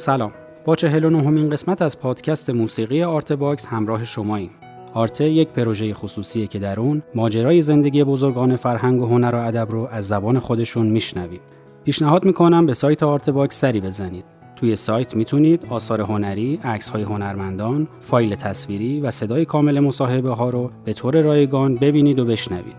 سلام 0.00 0.32
با 0.64 0.76
چهل 0.76 1.04
و 1.04 1.10
نهمین 1.10 1.50
قسمت 1.50 1.82
از 1.82 1.98
پادکست 1.98 2.50
موسیقی 2.50 3.02
آرت 3.02 3.32
باکس 3.32 3.66
همراه 3.66 4.04
شماییم 4.04 4.50
آرت 4.94 5.07
باکس 5.07 5.24
یک 5.24 5.48
پروژه 5.48 5.94
خصوصیه 5.94 6.46
که 6.46 6.58
در 6.58 6.80
اون 6.80 7.02
ماجرای 7.14 7.62
زندگی 7.62 8.04
بزرگان 8.04 8.56
فرهنگ 8.56 9.02
و 9.02 9.06
هنر 9.06 9.34
و 9.34 9.38
ادب 9.38 9.70
رو 9.70 9.88
از 9.92 10.08
زبان 10.08 10.38
خودشون 10.38 10.86
میشنویم 10.86 11.40
پیشنهاد 11.84 12.24
می‌کنم 12.24 12.66
به 12.66 12.74
سایت 12.74 13.02
آرت 13.02 13.30
باکس 13.30 13.60
سری 13.60 13.80
بزنید 13.80 14.24
توی 14.56 14.76
سایت 14.76 15.16
می‌تونید 15.16 15.66
آثار 15.70 16.00
هنری، 16.00 16.60
عکس 16.64 16.88
های 16.88 17.02
هنرمندان، 17.02 17.88
فایل 18.00 18.34
تصویری 18.34 19.00
و 19.00 19.10
صدای 19.10 19.44
کامل 19.44 19.80
مصاحبه 19.80 20.30
ها 20.30 20.50
رو 20.50 20.70
به 20.84 20.92
طور 20.92 21.22
رایگان 21.22 21.74
ببینید 21.74 22.18
و 22.18 22.24
بشنوید. 22.24 22.76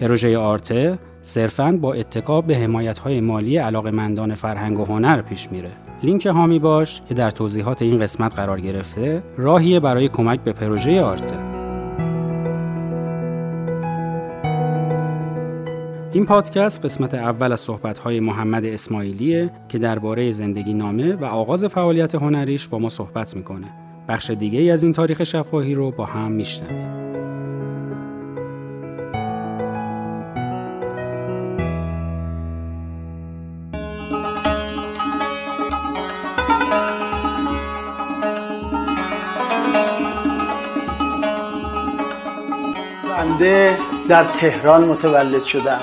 پروژه 0.00 0.38
آرت 0.38 0.64
باکس 0.64 0.98
صرفاً 1.22 1.78
با 1.80 1.92
اتکا 1.94 2.40
به 2.40 2.56
حمایت 2.56 2.98
های 2.98 3.20
مالی 3.20 3.56
علاقمندان 3.56 4.34
فرهنگ 4.34 4.78
و 4.78 4.84
هنر 4.84 5.22
پیش 5.22 5.52
میره. 5.52 5.70
لینک 6.02 6.26
هامی 6.26 6.58
باش 6.58 7.02
که 7.08 7.14
در 7.14 7.30
توضیحات 7.30 7.82
این 7.82 7.98
قسمت 7.98 8.34
قرار 8.34 8.60
گرفته 8.60 9.22
راهیه 9.36 9.80
برای 9.80 10.08
کمک 10.08 10.40
به 10.40 10.52
پروژه 10.52 11.02
آرته. 11.02 11.36
این 16.12 16.26
پادکست 16.26 16.84
قسمت 16.84 17.14
اول 17.14 17.52
از 17.52 17.60
صحبت‌های 17.60 18.20
محمد 18.20 18.64
اسماعیلیه 18.64 19.50
که 19.68 19.78
درباره 19.78 20.32
زندگی 20.32 20.74
نامه 20.74 21.14
و 21.14 21.24
آغاز 21.24 21.64
فعالیت 21.64 22.14
هنریش 22.14 22.68
با 22.68 22.78
ما 22.78 22.88
صحبت 22.88 23.36
می‌کنه. 23.36 23.66
بخش 24.08 24.30
دیگه 24.30 24.58
ای 24.58 24.70
از 24.70 24.82
این 24.82 24.92
تاریخ 24.92 25.24
شفاهی 25.24 25.74
رو 25.74 25.90
با 25.90 26.04
هم 26.04 26.32
میشنویم. 26.32 26.99
در 44.08 44.24
تهران 44.24 44.84
متولد 44.84 45.44
شدم. 45.44 45.80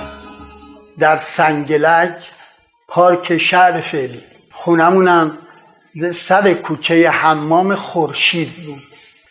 در 0.99 1.17
سنگلک 1.17 2.15
پارک 2.87 3.37
شهر 3.37 3.81
فعلی. 3.81 4.23
خونمونم 4.51 5.37
سر 6.13 6.53
کوچه 6.53 7.09
حمام 7.09 7.75
خورشید 7.75 8.53
بود. 8.65 8.83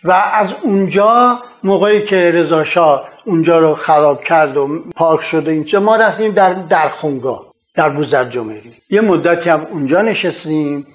و 0.05 0.13
از 0.13 0.51
اونجا 0.63 1.43
موقعی 1.65 2.05
که 2.05 2.17
رضا 2.17 3.05
اونجا 3.25 3.59
رو 3.59 3.75
خراب 3.75 4.23
کرد 4.23 4.57
و 4.57 4.85
پارک 4.97 5.21
شده 5.21 5.51
اینجا 5.51 5.81
ما 5.81 5.97
رفتیم 5.97 6.33
در 6.33 6.53
درخونگاه 6.53 7.55
در 7.75 7.89
بوزر 7.89 8.25
جمهوری. 8.25 8.75
یه 8.91 9.01
مدتی 9.01 9.51
هم 9.51 9.67
اونجا 9.71 10.03
نشستیم. 10.03 10.87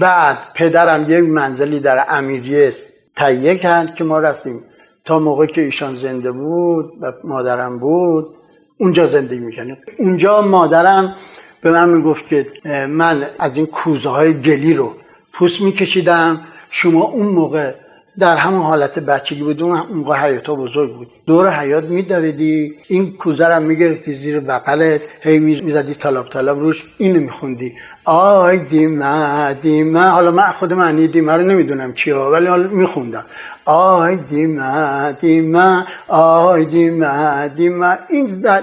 بعد 0.00 0.38
پدرم 0.54 1.10
یه 1.10 1.20
منزلی 1.20 1.80
در 1.80 2.04
امیریه 2.08 2.72
تهیه 3.16 3.58
کرد 3.58 3.94
که 3.94 4.04
ما 4.04 4.18
رفتیم 4.18 4.64
تا 5.04 5.18
موقعی 5.18 5.48
که 5.48 5.60
ایشان 5.60 5.96
زنده 5.96 6.32
بود 6.32 6.92
و 7.00 7.12
مادرم 7.24 7.78
بود 7.78 8.34
اونجا 8.78 9.06
زندگی 9.06 9.40
می‌کنیم 9.40 9.76
اونجا 9.98 10.42
مادرم 10.42 11.16
به 11.62 11.70
من 11.70 11.88
می‌گفت 11.88 12.28
که 12.28 12.46
من 12.88 13.26
از 13.38 13.56
این 13.56 13.66
کوزه 13.66 14.08
های 14.08 14.40
گلی 14.40 14.74
رو 14.74 14.92
پوست 15.32 15.60
میکشیدم. 15.60 16.40
شما 16.70 17.04
اون 17.04 17.26
موقع 17.26 17.74
در 18.18 18.36
همون 18.36 18.62
حالت 18.62 18.98
بچگی 18.98 19.42
بود 19.42 19.62
اون 19.62 19.82
موقع 19.90 20.16
حیاتا 20.16 20.54
بزرگ 20.54 20.96
بود. 20.96 21.08
دور 21.26 21.50
حیات 21.60 21.84
میدویدی. 21.84 22.74
این 22.88 23.12
کوزه 23.12 23.46
رو 23.46 23.62
می‌گرفتی 23.62 24.14
زیر 24.14 24.40
بغلت 24.40 25.00
هی 25.20 25.38
می‌زدی 25.38 25.94
طلب 25.94 26.28
طلب 26.28 26.58
روش 26.58 26.84
اینو 26.98 27.20
میخوندی. 27.20 27.72
آی 28.04 28.58
دیمه 28.58 29.54
دیمه. 29.54 30.00
حالا 30.00 30.30
من 30.30 30.52
خود 30.52 30.72
معنی 30.72 31.08
دیمه 31.08 31.32
رو 31.32 31.42
نمی‌دونم 31.42 31.94
چیه 31.94 32.14
ولی 32.14 32.46
حالا 32.46 32.68
میخوندم. 32.68 33.24
آی 33.64 34.16
دیمه 34.16 35.12
دیمه. 35.12 35.86
آی 36.08 36.64
دیمه 36.64 37.48
دیمه. 37.48 37.98
این 38.08 38.40
در, 38.40 38.60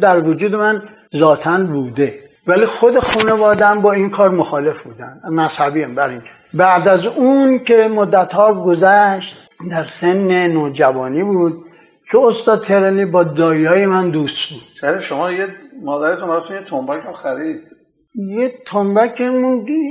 در 0.00 0.20
وجود 0.20 0.54
من 0.54 0.82
ذاتا 1.16 1.58
بوده. 1.58 2.14
ولی 2.46 2.66
خود 2.66 2.98
خانوادم 2.98 3.80
با 3.80 3.92
این 3.92 4.10
کار 4.10 4.30
مخالف 4.30 4.82
بودن. 4.82 5.20
مذهبی 5.30 5.82
هم 5.82 5.94
بر 5.94 6.08
این. 6.08 6.22
بعد 6.54 6.88
از 6.88 7.06
اون 7.06 7.58
که 7.58 7.88
مدت 7.94 8.32
ها 8.32 8.54
گذشت 8.54 9.36
در 9.70 9.84
سن 9.84 10.46
نوجوانی 10.46 11.22
بود 11.22 11.64
که 12.10 12.18
استاد 12.18 12.62
ترنی 12.62 13.04
با 13.04 13.24
دایای 13.24 13.86
من 13.86 14.10
دوست 14.10 14.50
بود. 14.50 14.62
سر 14.80 15.00
شما 15.00 15.32
یه 15.32 15.48
مادرتون 15.82 16.28
براتون 16.28 16.56
یه 16.56 16.62
تنبک 16.62 17.04
هم 17.06 17.12
خرید. 17.12 17.60
یه 18.14 18.54
تنبک 18.66 19.22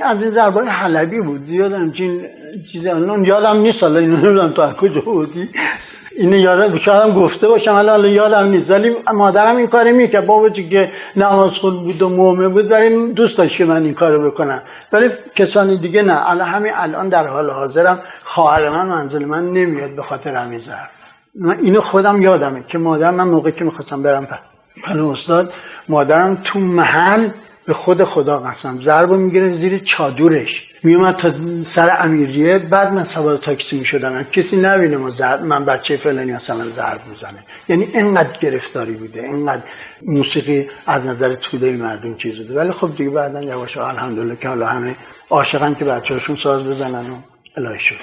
از 0.03 0.23
این 0.23 0.31
ضربای 0.31 0.67
حلبی 0.67 1.21
بود. 1.21 1.49
یادم 1.49 1.91
چین 1.91 2.25
چیز 2.71 2.85
یادم 2.85 3.57
نیست 3.57 3.83
حالا 3.83 3.99
اینو 3.99 4.15
نمی‌دونم 4.15 4.49
تو 4.49 4.71
کجا 4.71 5.01
بودی. 5.01 5.49
اینو 6.17 6.37
یادم 6.37 6.77
شاید 6.77 7.13
گفته 7.13 7.47
باشم 7.47 7.71
حالا 7.71 8.07
یادم 8.07 8.47
نیست. 8.47 8.71
ولی 8.71 8.95
مادرم 9.13 9.57
این 9.57 9.67
کاری 9.67 9.91
می‌کرد. 9.91 10.25
بابا 10.25 10.49
که 10.49 10.91
نماز 11.15 11.51
خود 11.51 11.83
بود 11.83 12.01
و 12.01 12.09
مومه 12.09 12.47
بود 12.47 12.71
ولی 12.71 13.13
دوست 13.13 13.37
داشت 13.37 13.57
که 13.57 13.65
من 13.65 13.83
این 13.83 13.93
کارو 13.93 14.31
بکنم. 14.31 14.61
ولی 14.91 15.09
کسانی 15.35 15.77
دیگه 15.77 16.01
نه. 16.01 16.29
الان 16.31 16.47
همین 16.47 16.71
الان 16.75 17.09
در 17.09 17.27
حال 17.27 17.49
حاضرم 17.49 17.99
خواهر 18.23 18.69
من 18.69 18.87
منزل 18.87 19.25
من 19.25 19.53
نمیاد 19.53 19.95
به 19.95 20.01
خاطر 20.03 20.35
همین 20.35 20.61
من 21.35 21.59
اینو 21.59 21.81
خودم 21.81 22.21
یادمه 22.21 22.63
که 22.67 22.77
مادرم 22.77 23.15
من 23.15 23.27
موقعی 23.27 23.51
که 23.51 23.63
می‌خواستم 23.63 24.03
برم 24.03 24.27
پل 24.85 24.99
استاد 24.99 25.53
مادرم 25.89 26.37
تو 26.43 26.59
محل 26.59 27.29
به 27.65 27.73
خود 27.73 28.03
خدا 28.03 28.39
قسم. 28.39 28.81
ضرب 28.81 29.11
می‌گیره 29.11 29.53
زیر 29.53 29.77
چادرش. 29.77 30.73
میومد 30.83 31.15
تا 31.15 31.33
سر 31.63 31.97
امیریه. 31.99 32.59
بعد 32.59 32.93
من 32.93 33.03
سوار 33.03 33.37
تاکسی 33.37 33.79
می‌شدم. 33.79 34.23
کسی 34.23 34.57
نبینه 34.57 34.97
ما 34.97 35.11
من 35.43 35.65
بچه 35.65 35.97
فلانی 35.97 36.33
مثلا 36.33 36.69
ضرب 36.69 37.01
می‌زنه. 37.09 37.43
یعنی 37.69 37.83
اینقدر 37.93 38.39
گرفتاری 38.39 38.93
بوده. 38.93 39.23
اینقدر 39.23 39.63
موسیقی 40.05 40.69
از 40.87 41.05
نظر 41.05 41.35
توده 41.35 41.71
مردم 41.71 42.15
چیز 42.15 42.37
بوده. 42.37 42.55
ولی 42.55 42.71
خب 42.71 42.95
دیگه 42.97 43.09
بعدا 43.09 43.41
یواش 43.41 43.77
الحمدلله 43.77 44.35
که 44.35 44.47
حالا 44.47 44.67
همه 44.67 44.95
عاشقن 45.29 45.73
که 45.73 45.85
بچه 45.85 46.13
هاشون 46.13 46.35
ساز 46.35 46.63
بزنن 46.63 47.09
و 47.09 47.15
الهی 47.57 47.79
شدی 47.79 47.97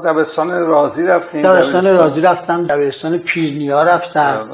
دبستان 0.00 0.66
رازی 0.66 1.04
رفتیم. 1.04 1.42
دبستان 1.42 1.96
رازی 1.96 2.20
رفتم. 2.20 2.66
دبستان 2.66 3.18
پیرنیا 3.18 3.82
رفتم. 3.82 4.48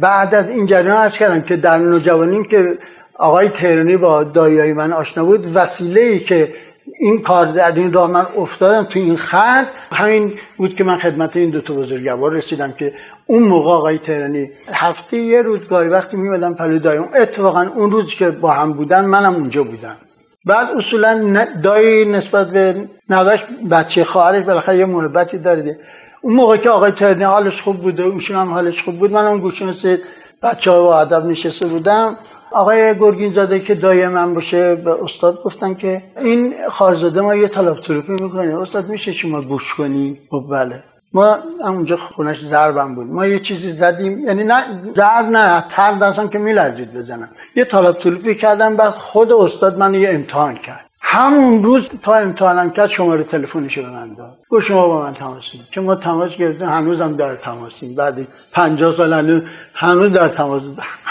بعد 0.00 0.34
از 0.34 0.48
این 0.48 0.66
جریان 0.66 0.96
عرض 0.96 1.16
کردم 1.16 1.40
که 1.40 1.56
در 1.56 1.78
نوجوانیم 1.78 2.44
که 2.44 2.78
آقای 3.14 3.48
تهرانی 3.48 3.96
با 3.96 4.24
دایای 4.24 4.72
من 4.72 4.92
آشنا 4.92 5.24
بود 5.24 5.46
وسیله 5.54 6.00
ای 6.00 6.20
که 6.20 6.54
این 6.98 7.22
کار 7.22 7.46
در 7.46 7.72
این 7.72 7.92
راه 7.92 8.10
من 8.10 8.26
افتادم 8.36 8.84
تو 8.84 8.98
این 8.98 9.16
خط 9.16 9.66
همین 9.92 10.38
بود 10.56 10.74
که 10.74 10.84
من 10.84 10.96
خدمت 10.96 11.36
این 11.36 11.50
دو 11.50 11.60
تا 11.60 11.74
بزرگوار 11.74 12.32
رسیدم 12.32 12.72
که 12.72 12.94
اون 13.26 13.42
موقع 13.42 13.70
آقای 13.70 13.98
تهرانی 13.98 14.50
هفته 14.72 15.16
یه 15.16 15.42
روز 15.42 15.60
گاهی 15.68 15.88
وقتی 15.88 16.16
میمدم 16.16 16.54
پلو 16.54 16.78
دایم 16.78 17.08
اتفاقا 17.20 17.70
اون 17.74 17.90
روز 17.90 18.14
که 18.14 18.30
با 18.30 18.50
هم 18.50 18.72
بودن 18.72 19.04
منم 19.04 19.34
اونجا 19.34 19.64
بودم. 19.64 19.96
بعد 20.44 20.68
اصولا 20.68 21.46
دایی 21.62 22.04
نسبت 22.04 22.50
به 22.50 22.88
نوش 23.08 23.44
بچه 23.70 24.04
خواهرش 24.04 24.44
بالاخره 24.44 24.78
یه 24.78 24.84
محبتی 24.86 25.38
داره 25.38 25.78
اون 26.22 26.34
موقع 26.34 26.56
که 26.56 26.70
آقای 26.70 26.92
ترنی 26.92 27.24
حالش 27.24 27.62
خوب 27.62 27.76
بوده 27.76 28.02
اوشون 28.02 28.36
هم 28.36 28.50
حالش 28.50 28.82
خوب 28.82 28.98
بود 28.98 29.12
منم 29.12 29.40
گوشون 29.40 29.72
سید 29.72 30.00
بچه 30.42 30.70
ها 30.70 30.82
با 30.82 31.00
ادب 31.00 31.26
نشسته 31.26 31.68
بودم. 31.68 32.16
آقای 32.52 32.98
گرگین 32.98 33.34
زاده 33.34 33.60
که 33.60 33.74
دایی 33.74 34.06
من 34.06 34.34
باشه 34.34 34.74
به 34.74 35.02
استاد 35.04 35.42
گفتن 35.42 35.74
که 35.74 36.02
این 36.20 36.54
خارزاده 36.68 37.20
ما 37.20 37.34
یه 37.34 37.48
طلب 37.48 37.80
طلوپی 37.80 38.12
می‌کنیم 38.12 38.58
استاد 38.58 38.88
میشه 38.88 39.12
شما 39.12 39.42
گوش 39.42 39.74
کنی؟ 39.74 40.20
خب 40.30 40.44
بله. 40.50 40.82
ما 41.14 41.38
اونجا 41.60 41.96
خونش 41.96 42.40
ضربم 42.40 42.94
بود. 42.94 43.06
ما 43.06 43.26
یه 43.26 43.40
چیزی 43.40 43.70
زدیم 43.70 44.24
یعنی 44.24 44.44
نه 44.44 44.64
ضرب 44.96 45.26
نه 45.26 45.60
تر 45.60 45.92
دستم 45.92 46.28
که 46.28 46.38
میلرزید 46.38 46.92
بزنم. 46.92 47.28
یه 47.56 47.64
طالب 47.64 47.98
طلوبی 47.98 48.34
کردم 48.34 48.76
بعد 48.76 48.90
خود 48.90 49.32
استاد 49.32 49.78
من 49.78 49.94
یه 49.94 50.10
امتحان 50.10 50.54
کرد. 50.54 50.90
همون 51.00 51.64
روز 51.64 51.88
تا 52.02 52.14
امتحانم 52.14 52.70
کرد 52.70 52.86
شماره 52.86 53.24
تلفنش 53.24 53.78
به 53.78 53.90
من 53.90 54.14
داد. 54.14 54.38
گفت 54.48 54.66
شما 54.66 54.86
با 54.86 55.02
من 55.02 55.12
تماس 55.12 55.44
که 55.72 55.80
ما 55.80 55.94
تماس 55.94 56.30
گرفتیم 56.36 56.68
هنوزم 56.68 57.16
در 57.16 57.34
تماسیم. 57.34 57.94
بعد 57.94 58.26
50 58.52 58.96
سال 58.96 59.12
هنوز 59.12 59.42
هنوز 59.74 60.12
در 60.12 60.28
تماس. 60.28 60.62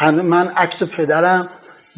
من 0.01 0.47
عکس 0.47 0.83
پدرم 0.83 1.49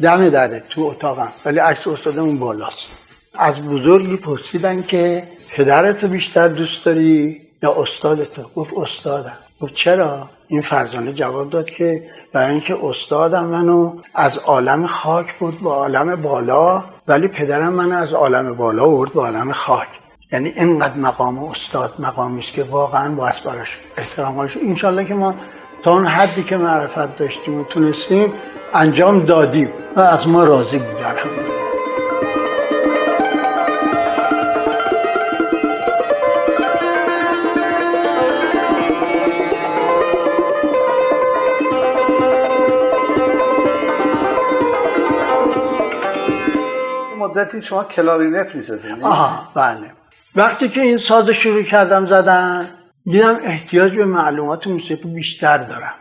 دم 0.02 0.28
داره 0.28 0.62
تو 0.70 0.80
اتاقم 0.80 1.32
ولی 1.44 1.58
عکس 1.58 1.86
استادمون 1.86 2.38
بالاست. 2.38 2.88
از 3.34 3.62
بزرگی 3.62 4.16
پرسیدن 4.16 4.82
که 4.82 5.22
پدرتو 5.52 6.08
بیشتر 6.08 6.48
دوست 6.48 6.84
داری؟ 6.84 7.41
یا 7.62 7.74
استاد 7.82 8.24
تو 8.24 8.42
گفت 8.56 8.74
استادم. 8.76 9.38
گفت 9.60 9.74
چرا؟ 9.74 10.28
این 10.48 10.60
فرزانه 10.60 11.12
جواب 11.12 11.50
داد 11.50 11.70
که 11.70 12.02
برای 12.32 12.52
اینکه 12.52 12.76
استادم 12.82 13.44
منو 13.44 13.92
از 14.14 14.38
عالم 14.38 14.86
خاک 14.86 15.34
بود 15.38 15.60
به 15.60 15.70
عالم 15.70 16.16
بالا 16.16 16.84
ولی 17.08 17.28
پدرم 17.28 17.72
منو 17.72 17.96
از 17.96 18.12
عالم 18.12 18.54
بالا 18.54 18.84
آورد 18.84 19.12
به 19.12 19.20
عالم 19.20 19.52
خاک. 19.52 19.88
یعنی 20.32 20.48
اینقدر 20.48 20.96
مقام 20.96 21.38
استاد 21.38 21.94
مقامی 21.98 22.42
است 22.42 22.52
که 22.52 22.62
واقعا 22.62 23.14
باعث 23.14 23.40
براش 23.40 23.78
احترام 23.96 24.34
قائل 24.34 24.50
انشالله 24.62 25.04
که 25.04 25.14
ما 25.14 25.34
تا 25.82 25.90
اون 25.90 26.06
حدی 26.06 26.42
که 26.42 26.56
معرفت 26.56 27.16
داشتیم 27.16 27.60
و 27.60 27.64
تونستیم 27.64 28.32
انجام 28.74 29.26
دادیم 29.26 29.68
و 29.96 30.00
از 30.00 30.28
ما 30.28 30.44
راضی 30.44 30.78
بود 30.78 31.02
مدتی 47.42 47.62
شما 47.62 47.84
کلارینت 47.84 48.54
می‌زدین. 48.54 49.02
آها 49.02 49.52
بله. 49.54 49.92
وقتی 50.36 50.68
که 50.68 50.80
این 50.80 50.98
ساز 50.98 51.28
شروع 51.28 51.62
کردم 51.62 52.06
زدن 52.06 52.70
دیدم 53.04 53.38
احتیاج 53.44 53.92
به 53.96 54.04
معلومات 54.04 54.66
موسیقی 54.66 55.08
بیشتر 55.08 55.58
دارم. 55.58 55.94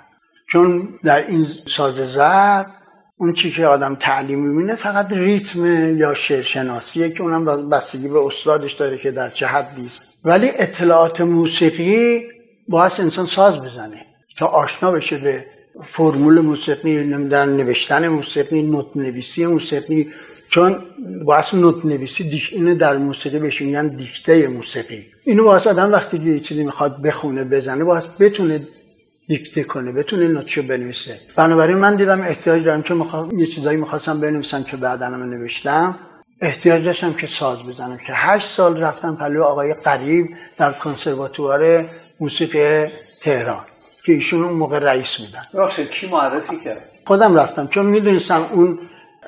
چون 0.48 0.90
در 1.04 1.28
این 1.28 1.48
ساز 1.68 1.96
زد 1.96 2.66
اون 3.18 3.34
چی 3.34 3.52
که 3.52 3.66
آدم 3.66 3.96
تعلیم 3.96 4.40
می‌بینه 4.40 4.76
فقط 4.76 5.14
ریتم 5.14 5.98
یا 5.98 6.14
شعرشناسیه 6.14 7.10
که 7.10 7.24
اونم 7.24 7.70
بستگی 7.70 8.08
به 8.08 8.26
استادش 8.26 8.74
داره 8.74 8.98
که 8.98 9.12
در 9.12 9.30
چه 9.30 9.48
حدی 9.48 9.86
است. 9.86 10.02
ولی 10.26 10.52
اطلاعات 10.56 11.22
موسیقی 11.22 12.24
باعث 12.68 13.00
انسان 13.00 13.26
ساز 13.26 13.60
بزنه 13.60 14.06
تا 14.38 14.46
آشنا 14.46 14.92
بشه 14.92 15.18
به 15.18 15.46
فرمول 15.84 16.40
موسیقی 16.40 17.04
نمیدن 17.04 17.50
نوشتن 17.50 18.08
موسیقی 18.08 18.62
نوت 18.62 18.86
نویسی 18.96 19.46
موسیقی. 19.46 20.12
چون 20.52 20.76
باعث 21.26 21.54
نوت 21.54 21.86
نویسی 21.86 22.24
دیش 22.30 22.54
اینو 22.54 22.76
در 22.76 22.98
موسیقی 22.98 23.40
بهش 23.40 23.62
میگن 23.62 23.88
دیکته 23.88 24.48
موسیقی. 24.48 25.06
اینو 25.24 25.44
باعث 25.44 25.68
آدم 25.68 25.92
وقتی 25.92 26.18
یه 26.18 26.40
چیزی 26.40 26.64
می‌خواد 26.64 27.02
بخونه 27.02 27.44
بزنه 27.44 27.84
باعث 27.84 28.04
بتونه 28.20 28.68
دیکته 29.28 29.64
کنه 29.64 29.92
بتونه 29.92 30.28
نوتشو 30.28 30.62
بنویسه. 30.62 31.20
بنابراین 31.36 31.78
من 31.78 31.96
دیدم 31.96 32.22
احتیاج 32.22 32.64
دارم 32.64 32.82
چون 32.82 32.98
می‌خوام 32.98 33.40
یه 33.40 33.46
چیزایی 33.46 33.78
می‌خواستم 33.78 34.20
بنویسم 34.20 34.64
که 34.64 34.78
بعدا 34.78 35.06
هم 35.06 35.24
نوشتم. 35.24 35.96
احتیاج 36.42 36.84
داشتم 36.86 37.14
که 37.14 37.28
ساز 37.28 37.64
بزنم 37.64 37.98
که 37.98 38.14
هشت 38.14 38.48
سال 38.48 38.84
رفتم 38.84 39.16
پلو 39.16 39.44
آقای 39.44 39.74
قریب 39.74 40.30
در 40.58 40.72
کنسرواتوار 40.72 41.90
موسیقی 42.20 42.92
تهران 43.22 43.66
که 44.06 44.14
ایشون 44.14 44.44
اون 44.44 44.54
موقع 44.54 44.80
رئیس 44.80 45.18
بودن. 45.18 45.68
کی 45.86 46.08
معرفی 46.08 46.58
کرد؟ 46.66 46.90
خودم 47.06 47.36
رفتم. 47.36 47.68
چون 47.68 47.86
می‌دونستم 47.86 48.50
اون 48.52 48.80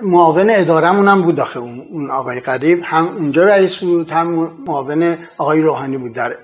معاون 0.01 0.50
ادارمون 0.50 1.07
هم 1.07 1.22
بود 1.22 1.36
داخل 1.36 1.60
اون 1.60 2.12
آقای 2.12 2.40
قریب 2.40 2.81
هم 2.84 3.07
اونجا 3.07 3.44
رئیس 3.44 3.75
بود 3.75 4.12
هم 4.12 4.28
معاون 4.68 5.18
آقای 5.38 5.62
روحانی 5.62 5.98
بود 5.98 6.13
در 6.13 6.36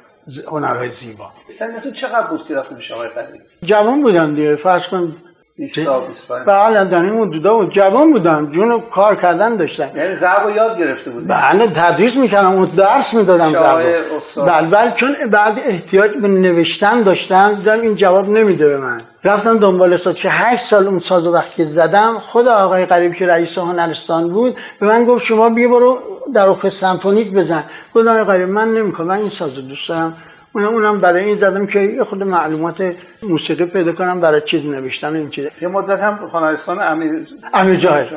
هنرهای 0.51 0.89
زیبا. 0.89 1.31
سنتون 1.47 1.93
چقدر 1.93 2.27
بود 2.27 2.47
که 2.47 2.55
رفتیم 2.55 2.77
آقای 2.95 3.09
قریب؟ 3.09 3.41
جوان 3.63 4.01
بودم 4.01 4.35
دیگه. 4.35 4.55
فرض 4.55 4.83
کن 4.91 5.15
20 5.59 5.85
سال 5.85 6.07
25 6.07 6.45
بله 6.45 6.85
در 6.85 7.05
حدودا 7.05 7.53
بود 7.53 7.71
جوان 7.71 8.11
بودم 8.11 8.51
جون 8.51 8.81
کار 8.91 9.15
کردن 9.15 9.55
داشتم 9.55 9.89
یعنی 9.95 10.15
ضرب 10.15 10.55
یاد 10.55 10.77
گرفته 10.79 11.11
بودی؟ 11.11 11.27
بله 11.27 11.67
تدریس 11.67 12.15
می‌کردم 12.17 12.59
و 12.59 12.65
درس 12.65 13.13
می‌دادم 13.13 13.51
بله 13.51 14.69
بله 14.71 14.91
چون 14.91 15.15
بعد 15.31 15.59
احتیاج 15.65 16.11
به 16.11 16.27
نوشتن 16.27 17.03
داشتم 17.03 17.55
دیدم 17.55 17.81
این 17.81 17.95
جواب 17.95 18.29
نمیده 18.29 18.67
به 18.67 18.77
من. 18.77 19.01
رفتم 19.23 19.57
دنبال 19.57 19.97
ساز 19.97 20.15
که 20.15 20.29
هشت 20.29 20.65
سال 20.65 20.87
اون 20.87 20.99
ساز 20.99 21.25
وقتی 21.25 21.65
زدم 21.65 22.13
خود 22.19 22.47
آقای 22.47 22.85
قریب 22.85 23.13
که 23.13 23.25
رئیس 23.25 23.57
هنرستان 23.57 24.29
بود 24.29 24.57
به 24.79 24.87
من 24.87 25.05
گفت 25.05 25.25
شما 25.25 25.49
بیا 25.49 25.69
برو 25.69 25.99
در 26.33 26.69
سمفونیک 26.69 27.31
بزن. 27.31 27.63
گفتم 27.93 28.09
آقای 28.09 28.23
قریب 28.23 28.49
من 28.49 28.73
نمی‌کنم 28.73 29.07
من 29.07 29.17
این 29.17 29.29
ساز 29.29 29.55
دوست 29.55 29.89
دارم. 29.89 30.13
اونم 30.53 30.73
اونم 30.73 31.01
برای 31.01 31.23
این 31.23 31.37
زدم 31.37 31.65
که 31.67 31.79
یه 31.79 32.03
خود 32.03 32.23
معلومات 32.23 32.97
موسیقی 33.23 33.65
پیدا 33.65 33.91
کنم 33.91 34.19
برای 34.19 34.41
چیز 34.41 34.65
نوشتن 34.65 35.15
این 35.15 35.29
چیز. 35.29 35.45
یه 35.61 35.67
مدت 35.67 35.99
هم 35.99 36.29
هنرستان 36.33 36.79
امیر 36.81 37.27
امیر 37.53 37.75
جاهد 37.75 38.07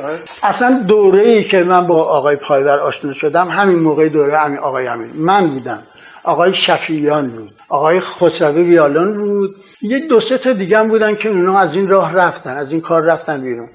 اصلا 0.43 0.83
دوره 0.87 1.21
ای 1.21 1.43
که 1.43 1.63
من 1.63 1.87
با 1.87 2.03
آقای 2.03 2.35
پایور 2.35 2.79
آشنا 2.79 3.11
شدم 3.11 3.47
همین 3.47 3.79
موقع 3.79 4.09
دوره 4.09 4.45
امیر 4.45 4.59
آقای 4.59 4.87
امیر. 4.87 5.11
من 5.15 5.47
بودم. 5.47 5.83
آقای 6.23 6.53
شفیان 6.53 7.29
بود. 7.29 7.51
آقای 7.69 7.99
خسروی 7.99 8.63
ویالون 8.63 9.17
بود. 9.17 9.55
یه 9.81 9.99
دو 9.99 10.21
سه 10.21 10.37
تا 10.37 10.53
دیگه 10.53 10.77
هم 10.77 10.87
بودن 10.87 11.15
که 11.15 11.29
اونا 11.29 11.59
از 11.59 11.75
این 11.75 11.87
راه 11.87 12.13
رفتن 12.13 12.55
از 12.57 12.71
این 12.71 12.81
کار 12.81 13.01
رفتن 13.01 13.41
بیرون. 13.41 13.69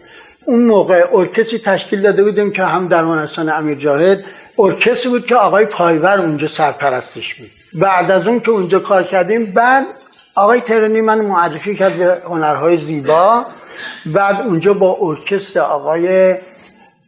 اون 0.44 0.66
موقع 0.66 1.06
ارکستری 1.12 1.58
تشکیل 1.58 2.02
داده 2.02 2.24
بودیم 2.24 2.52
که 2.52 2.62
هم 2.62 2.88
در 2.88 3.00
هنرستان 3.00 3.48
امیر 3.48 3.78
جاهد 3.78 4.24
ارکستری 4.58 5.10
بود 5.10 5.26
که 5.26 5.34
آقای 5.34 5.66
پایور 5.66 6.20
اونجا 6.20 6.48
سرپرستش 6.48 7.34
بود. 7.34 7.50
بعد 7.74 8.10
از 8.10 8.26
اون 8.26 8.40
که 8.40 8.50
اونجا 8.50 8.78
کار 8.78 9.02
کردیم. 9.02 9.52
بعد 9.52 9.86
آقای 10.34 10.60
ترنی 10.60 11.00
من 11.00 11.20
معرفی 11.20 11.76
کرد 11.76 11.96
به 11.96 12.22
هنرهای 12.24 12.76
زیبا. 12.76 13.46
بعد 14.06 14.42
اونجا 14.42 14.74
با 14.74 14.96
ارکستر 15.00 15.60
آقای 15.60 16.34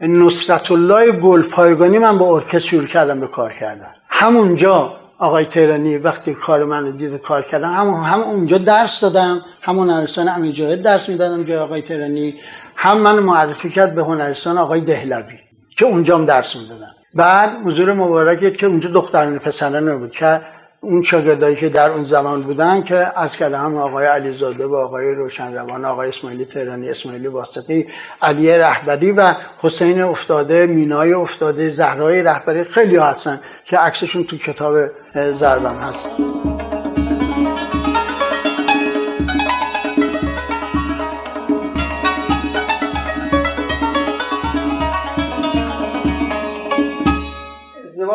نصرت 0.00 0.70
الله 0.70 1.12
گلپایگانی 1.12 1.98
من 1.98 2.18
با 2.18 2.36
ارکستر 2.36 2.58
شروع 2.58 2.86
کردم 2.86 3.20
به 3.20 3.26
کار 3.26 3.52
کردن. 3.60 3.94
همونجا 4.08 4.96
آقای 5.18 5.44
تهرانی 5.44 5.96
وقتی 5.96 6.34
کار 6.34 6.64
من 6.64 6.90
دید 6.90 7.16
کار 7.16 7.42
کردم 7.42 7.70
هم, 7.70 7.88
هم 7.88 8.20
اونجا 8.20 8.58
درس 8.58 9.00
دادم 9.00 9.44
هم 9.62 9.78
هنرستان 9.78 10.28
امیر 10.28 10.76
درس 10.76 11.08
می‌دادم 11.08 11.44
جای 11.44 11.56
آقای 11.56 11.82
تهرانی 11.82 12.34
هم 12.76 12.98
من 12.98 13.18
معرفی 13.18 13.70
کرد 13.70 13.94
به 13.94 14.02
هنرستان 14.02 14.58
آقای 14.58 14.80
دهلوی 14.80 15.38
که 15.76 15.84
اونجا 15.84 16.18
هم 16.18 16.24
درس 16.24 16.56
می‌دادم 16.56 16.94
بعد 17.14 17.66
حضور 17.66 17.92
مبارک 17.92 18.56
که 18.56 18.66
اونجا 18.66 18.90
دختران 18.90 19.38
پسرانه 19.38 19.96
بود 19.96 20.10
که 20.10 20.40
اون 20.80 21.02
شاگردایی 21.02 21.56
که 21.56 21.68
در 21.68 21.92
اون 21.92 22.04
زمان 22.04 22.42
بودن 22.42 22.82
که 22.82 23.20
از 23.20 23.36
کردم 23.36 23.76
آقای 23.76 24.06
علیزاده 24.06 24.66
و 24.66 24.74
آقای 24.74 25.14
روشنروان 25.14 25.84
آقای 25.84 26.08
اسماعیلی 26.08 26.44
تهرانی 26.44 26.88
اسماعیلی 26.88 27.26
واسطی 27.26 27.86
علی 28.22 28.58
رهبری 28.58 29.12
و 29.12 29.34
حسین 29.62 30.00
افتاده 30.02 30.66
مینای 30.66 31.12
افتاده 31.12 31.70
زهرای 31.70 32.22
رهبری 32.22 32.64
خیلی 32.64 32.96
هستن 32.96 33.40
که 33.64 33.78
عکسشون 33.78 34.24
تو 34.24 34.36
کتاب 34.36 34.76
ضربم 35.14 35.76
هست. 35.76 36.29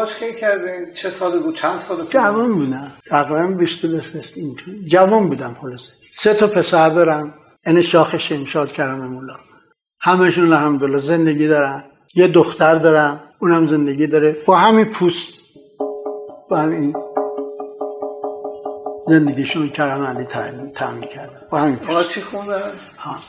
ازدواج 0.05 0.33
کی 0.33 0.39
کردین 0.39 0.91
چه 0.91 1.09
سال 1.09 1.39
بود؟ 1.39 1.55
چند 1.55 1.77
سال 1.77 2.05
جوان 2.05 2.53
بودم. 2.53 2.91
تقریبا 3.09 3.47
20 3.47 3.85
جوان 4.85 5.29
بودم 5.29 5.57
خلاصه. 5.61 5.91
سه 6.11 6.33
تا 6.33 6.47
پسر 6.47 6.89
دارم. 6.89 7.33
این 7.65 7.81
شاخ 7.81 8.17
شمشاد 8.17 8.71
کردم 8.71 9.07
مولا. 9.07 9.35
همشون 9.99 10.53
الحمدلله 10.53 10.99
زندگی 10.99 11.47
دارن. 11.47 11.83
یه 12.15 12.27
دختر 12.27 12.75
دارم. 12.75 13.19
اونم 13.39 13.67
زندگی 13.67 14.07
داره. 14.07 14.37
با 14.45 14.55
همین 14.55 14.85
پوست. 14.85 15.27
با 16.49 16.57
همین 16.57 16.95
زندگیشون 19.07 19.69
کردم. 19.69 20.03
علی 20.03 20.23
تعمین 20.25 21.07
کردم. 21.13 21.41
با 21.49 21.57
همین 21.59 21.79
اونا 21.87 22.03
چی 22.03 22.21
خوندن؟ 22.21 22.71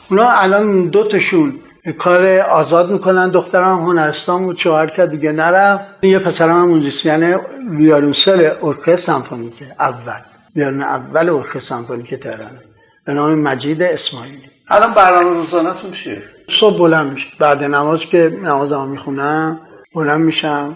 اونا 0.09 0.29
الان 0.29 0.87
دوتشون 0.87 1.59
کار 1.93 2.39
آزاد 2.39 2.91
می‌کنن. 2.91 3.29
دخترم 3.29 3.79
هنرستان 3.79 4.43
بود 4.43 4.57
چهار 4.57 4.89
که 4.89 5.05
دیگه 5.05 5.31
نرفت. 5.31 5.85
یه 6.03 6.19
پسرم 6.19 6.51
هم 6.51 6.69
موزیسین 6.69 7.39
ویولونسل 7.69 8.51
ارکستر 8.63 8.95
سمفونیکه 8.95 9.65
اول. 9.79 10.19
ویولون 10.55 10.83
اول 10.83 11.29
ارکستر 11.29 11.59
سمفونیک 11.59 12.13
تهران. 12.13 12.59
به 13.05 13.13
نام 13.13 13.35
مجید 13.35 13.83
اسماعیلی. 13.83 14.41
الان 14.67 14.93
برنامه 14.93 15.29
روزانه‌تون 15.29 15.91
چیه؟ 15.91 16.21
صبح 16.59 16.79
بلند 16.79 17.11
میشه 17.11 17.27
بعد 17.39 17.63
نماز 17.63 17.99
که 17.99 18.37
نماز 18.43 18.71
هم 18.71 18.89
می‌خونم 18.89 19.59
بلند 19.95 20.21
میشم. 20.21 20.75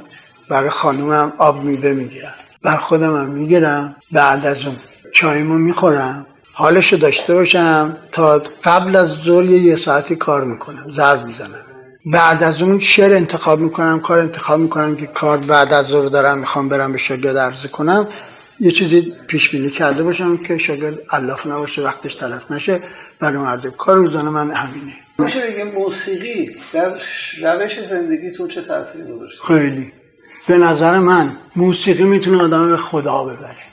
برای 0.49 0.69
خانومم 0.69 1.33
آب 1.37 1.65
میوه 1.65 1.91
می‌گیرم. 1.91 2.33
بر 2.63 2.75
خودم 2.75 3.15
هم 3.15 3.29
می‌گیرم. 3.29 3.95
بعد 4.11 4.45
از 4.45 4.65
اون 4.65 4.75
چایمو 5.13 5.53
می‌خورم. 5.53 6.25
حالشو 6.61 6.97
داشته 6.97 7.33
باشم 7.33 7.97
تا 8.11 8.43
قبل 8.63 8.95
از 8.95 9.09
ظهر 9.09 9.45
یه 9.45 9.75
ساعتی 9.75 10.15
کار 10.15 10.43
می‌کنم 10.43 10.85
ضرب 10.95 11.25
می‌زنم. 11.25 11.65
بعد 12.05 12.43
از 12.43 12.61
اون 12.61 12.79
شعر 12.79 13.13
انتخاب 13.13 13.59
می‌کنم 13.59 13.99
کار 13.99 14.19
انتخاب 14.19 14.59
می‌کنم 14.59 14.95
که 14.95 15.05
کار 15.07 15.37
بعد 15.37 15.73
از 15.73 15.85
ظهر 15.85 16.09
دارم 16.09 16.37
می‌خوام 16.37 16.69
برم 16.69 16.91
به 16.91 16.97
شاگرد 16.97 17.37
عرضه 17.37 17.67
کنم. 17.67 18.07
یه 18.59 18.71
چیزی 18.71 19.13
پیش 19.27 19.49
بینی 19.49 19.69
کرده 19.69 20.03
باشم 20.03 20.37
که 20.37 20.57
شاگرد 20.57 20.99
الاف 21.11 21.47
نباشه 21.47 21.81
وقتش 21.81 22.15
تلف 22.15 22.51
نشه. 22.51 22.79
برای 23.19 23.37
مردم 23.37 23.71
کار 23.71 23.97
روزانه 23.97 24.29
من 24.29 24.51
همینه. 24.51 24.93
میشه 25.19 25.47
بگیم 25.47 25.67
موسیقی. 25.67 26.55
در 26.73 26.95
روش 27.43 27.83
زندگیتون 27.83 28.47
چه 28.47 28.61
تاثیری 28.61 29.11
گذاشته؟ 29.11 29.43
خیلی. 29.47 29.93
به 30.47 30.57
نظر 30.57 30.99
من 30.99 31.31
موسیقی 31.55 32.03
می‌تونه 32.03 32.43
آدم 32.43 32.69
به 32.69 32.77
خدا 32.77 33.23
ببره. 33.23 33.70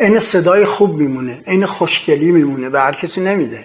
این 0.00 0.18
صدای 0.18 0.64
خوب 0.64 0.94
میمونه 0.94 1.40
این 1.46 1.66
خوشگلی 1.66 2.30
میمونه 2.30 2.70
به 2.70 2.80
هر 2.80 2.92
کسی 2.92 3.20
نمیده. 3.20 3.64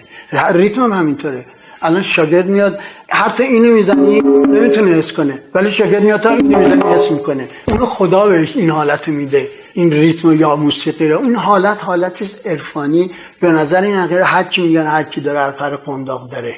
ریتم 0.52 0.82
هم 0.82 0.92
همینطوره. 0.92 1.46
الان 1.82 2.02
شاگرد 2.02 2.46
میاد 2.46 2.78
حتی 3.10 3.42
اینو 3.42 3.74
می‌زنی 3.74 4.20
نمی‌تونه 4.20 4.96
حس 4.96 5.12
کنه. 5.12 5.42
ولی 5.54 5.70
شاگرد 5.70 6.02
میاد 6.02 6.20
تا 6.20 6.30
اینو 6.30 6.58
می‌زنی 6.58 6.94
حس 6.94 7.10
می‌کنه. 7.10 7.48
اون 7.68 7.84
خدا 7.84 8.26
بهش 8.26 8.56
این 8.56 8.70
حالت 8.70 9.08
میده. 9.08 9.48
این 9.72 9.92
ریتم 9.92 10.32
یا 10.32 10.56
موسیقی 10.56 11.08
رو. 11.08 11.22
این 11.22 11.36
حالت 11.36 11.84
حالت 11.84 12.46
عرفانی. 12.46 13.10
به 13.40 13.50
نظر 13.50 13.82
این 13.82 14.06
غیر 14.06 14.20
هر 14.20 14.42
کی 14.42 14.62
میگن 14.62 14.86
هر 14.86 15.02
کی 15.02 15.20
داره 15.20 15.40
هر 15.40 15.50
پر 15.50 15.76
قنداق 15.76 16.30
داره. 16.30 16.54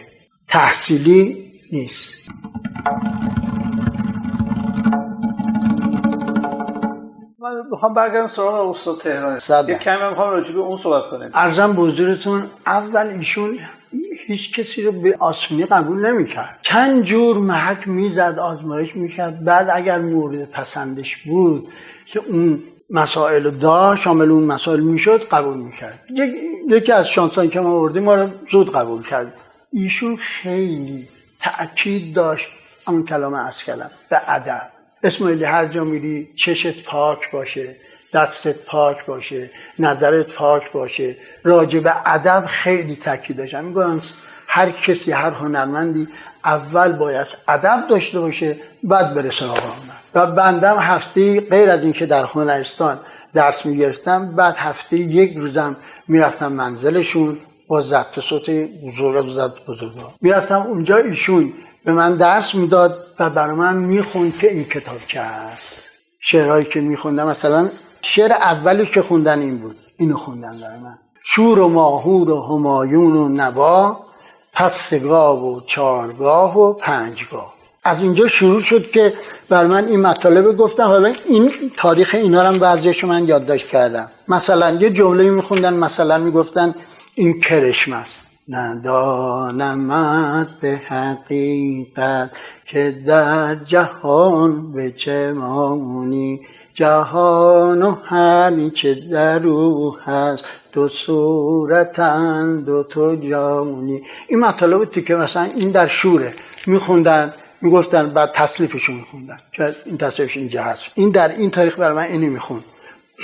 تحصیلی 0.48 1.36
نیست. 1.72 2.08
من 7.46 7.66
می‌خوام 7.70 7.94
برگردم 7.94 8.26
سراغ 8.26 8.68
استاد 8.68 8.98
تهران. 8.98 9.40
یه 9.68 9.78
کمی 9.78 10.08
می‌خوام 10.08 10.30
راجع 10.30 10.54
به 10.54 10.60
اون 10.60 10.76
صحبت 10.76 11.06
کنیم. 11.10 11.30
ارزم 11.34 11.72
بزرگتون 11.72 12.50
اول 12.66 13.06
ایشون 13.06 13.58
هیچ 14.26 14.60
کسی 14.60 14.82
رو 14.82 14.92
به 14.92 15.16
آسونی 15.20 15.66
قبول 15.66 16.06
نمی‌کرد. 16.06 16.58
چند 16.62 17.02
جور 17.02 17.38
محک 17.38 17.88
می‌زد 17.88 18.38
آزمایش 18.38 18.96
می‌کرد. 18.96 19.44
بعد 19.44 19.70
اگر 19.72 19.98
مورد 19.98 20.50
پسندش 20.50 21.16
بود 21.16 21.68
که 22.06 22.20
اون 22.26 22.62
مسائل 22.90 23.50
داشت 23.50 24.02
شامل 24.02 24.30
اون 24.30 24.44
مسائل 24.44 24.80
می‌شد 24.80 25.28
قبول 25.28 25.56
می‌کرد. 25.56 26.00
یکی 26.68 26.92
از 26.92 27.08
شانسان 27.08 27.48
که 27.48 27.60
ما 27.60 27.70
آوردیم 27.70 28.02
ما 28.02 28.14
رو 28.14 28.28
زود 28.52 28.72
قبول 28.72 29.02
کرد. 29.02 29.32
ایشون 29.72 30.16
خیلی 30.16 31.08
تأکید 31.40 32.14
داشت 32.14 32.48
اون 32.88 33.04
کلام 33.04 33.34
از 33.34 33.64
کلم 33.64 33.90
به 34.10 34.20
ادب. 34.26 34.75
اسماعیلی 35.06 35.44
هر 35.44 35.66
جا 35.66 35.84
میری 35.84 36.28
چشت 36.34 36.84
پاک 36.84 37.30
باشه 37.30 37.76
دستت 38.12 38.64
پاک 38.66 39.06
باشه 39.06 39.50
نظرت 39.78 40.26
پاک 40.26 40.72
باشه. 40.72 41.16
راجع 41.44 41.80
به 41.80 41.92
ادب 42.14 42.44
خیلی 42.48 42.96
تاکید 42.96 43.36
داشتن 43.36 43.64
میگن 43.64 44.00
هر 44.48 44.70
کسی 44.70 45.12
هر 45.12 45.30
هنرمندی 45.30 46.08
اول 46.44 46.92
باید 46.92 47.26
ادب 47.48 47.86
داشته 47.90 48.20
باشه 48.20 48.56
بعد 48.82 49.14
بره 49.14 49.30
سراغ 49.30 49.62
و 50.14 50.26
بندم 50.26 50.78
هفته 50.78 51.40
غیر 51.40 51.70
از 51.70 51.84
اینکه 51.84 52.06
در 52.06 52.24
هنرستان 52.24 53.00
درس 53.34 53.66
می‌گرفتم 53.66 54.36
بعد 54.36 54.56
هفته 54.56 54.96
یک 54.96 55.36
روزم 55.36 55.76
می‌رفتم 56.08 56.52
منزلشون 56.52 57.38
با 57.68 57.80
ضبط 57.80 58.20
صوت 58.20 58.50
بزرگ 58.50 59.30
ضبط 59.30 59.66
بزرگا. 59.68 60.14
می‌رفتم 60.20 60.62
اونجا 60.62 60.96
ایشون 60.96 61.52
به 61.86 61.92
من 61.92 62.16
درس 62.16 62.54
می‌داد 62.54 63.06
و 63.18 63.30
برای 63.30 63.54
من 63.54 63.76
می‌خوند 63.76 64.38
که 64.38 64.52
این 64.52 64.64
کتاب 64.64 64.98
چه 65.06 65.20
هست 65.20 65.76
شعرهایی 66.20 66.64
که 66.64 66.80
میخوندم 66.80 67.28
مثلا 67.28 67.68
شعر 68.02 68.32
اولی 68.32 68.86
که 68.86 69.02
خوندن 69.02 69.40
این 69.40 69.58
بود 69.58 69.76
اینو 69.96 70.16
خوندن 70.16 70.58
برای 70.58 70.80
من. 70.80 70.98
شور 71.24 71.58
و 71.58 71.68
ماهور 71.68 72.30
و 72.30 72.42
همایون 72.42 73.16
و 73.16 73.28
نبا 73.28 74.00
پس 74.52 74.74
سگاه 74.74 75.44
و 75.44 75.60
چارگاه 75.60 76.58
و 76.58 76.72
پنجگاه. 76.72 77.54
از 77.84 78.02
اینجا 78.02 78.26
شروع 78.26 78.60
شد 78.60 78.90
که 78.90 79.14
بر 79.48 79.66
من 79.66 79.88
این 79.88 80.00
مطالب 80.00 80.56
گفتن. 80.56 80.84
حالا 80.84 81.12
این 81.26 81.72
تاریخ 81.76 82.14
اینا 82.14 82.50
رو 82.50 82.58
بعضیش 82.58 83.04
من 83.04 83.28
یادداشت 83.28 83.66
کردم. 83.66 84.10
مثلا 84.28 84.70
یه 84.70 84.90
جمله 84.90 85.30
میخوندن 85.30 85.74
مثلا 85.74 86.18
می‌گفتن 86.18 86.74
این 87.14 87.40
کرشم 87.40 87.92
است. 87.92 88.25
ندانمت 88.48 90.46
به 90.60 90.80
حقیقت 90.88 92.30
که 92.64 92.90
در 93.06 93.54
جهان 93.54 94.72
به 94.72 94.92
چه 94.92 95.32
مامونی 95.32 96.40
جهان 96.74 97.82
و 97.82 97.94
هر 98.04 98.68
چه 98.68 98.94
در 98.94 99.46
او 99.46 99.96
هست 100.04 100.44
دو 100.72 100.88
صورتن 100.88 102.60
دو 102.60 102.82
تو 102.82 103.16
جامونی 103.16 104.02
این 104.28 104.40
مطالب 104.40 104.90
که 104.90 105.14
مثلا 105.14 105.42
این 105.42 105.70
در 105.70 105.88
شوره 105.88 106.34
میخوندن 106.66 107.34
می‌گفتن 107.62 108.10
بعد 108.10 108.32
تصلیفشو 108.32 108.92
میخوندن 108.92 109.38
که 109.52 109.76
این 109.84 109.98
تصلیفش 109.98 110.36
اینجا 110.36 110.62
هست. 110.62 110.88
این 110.94 111.10
در 111.10 111.28
این 111.28 111.50
تاریخ 111.50 111.78
برای 111.78 111.96
من 111.96 112.02
اینی 112.02 112.28
می‌خوند. 112.28 112.64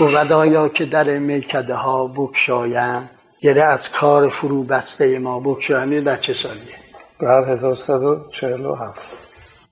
ودایا 0.00 0.69
که 0.69 0.85
در 0.85 1.19
میکده 1.19 1.75
ها 1.75 2.07
بکشاین 2.07 3.02
گره 3.42 3.62
از 3.62 3.90
کار 3.90 4.28
فرو 4.28 4.62
بسته 4.62 5.18
ما 5.18 5.40
بکشاین 5.40 6.04
در 6.04 6.16
چه 6.16 6.34
سالیه؟ 6.34 6.75
بعد 7.20 7.49
1347 7.49 9.08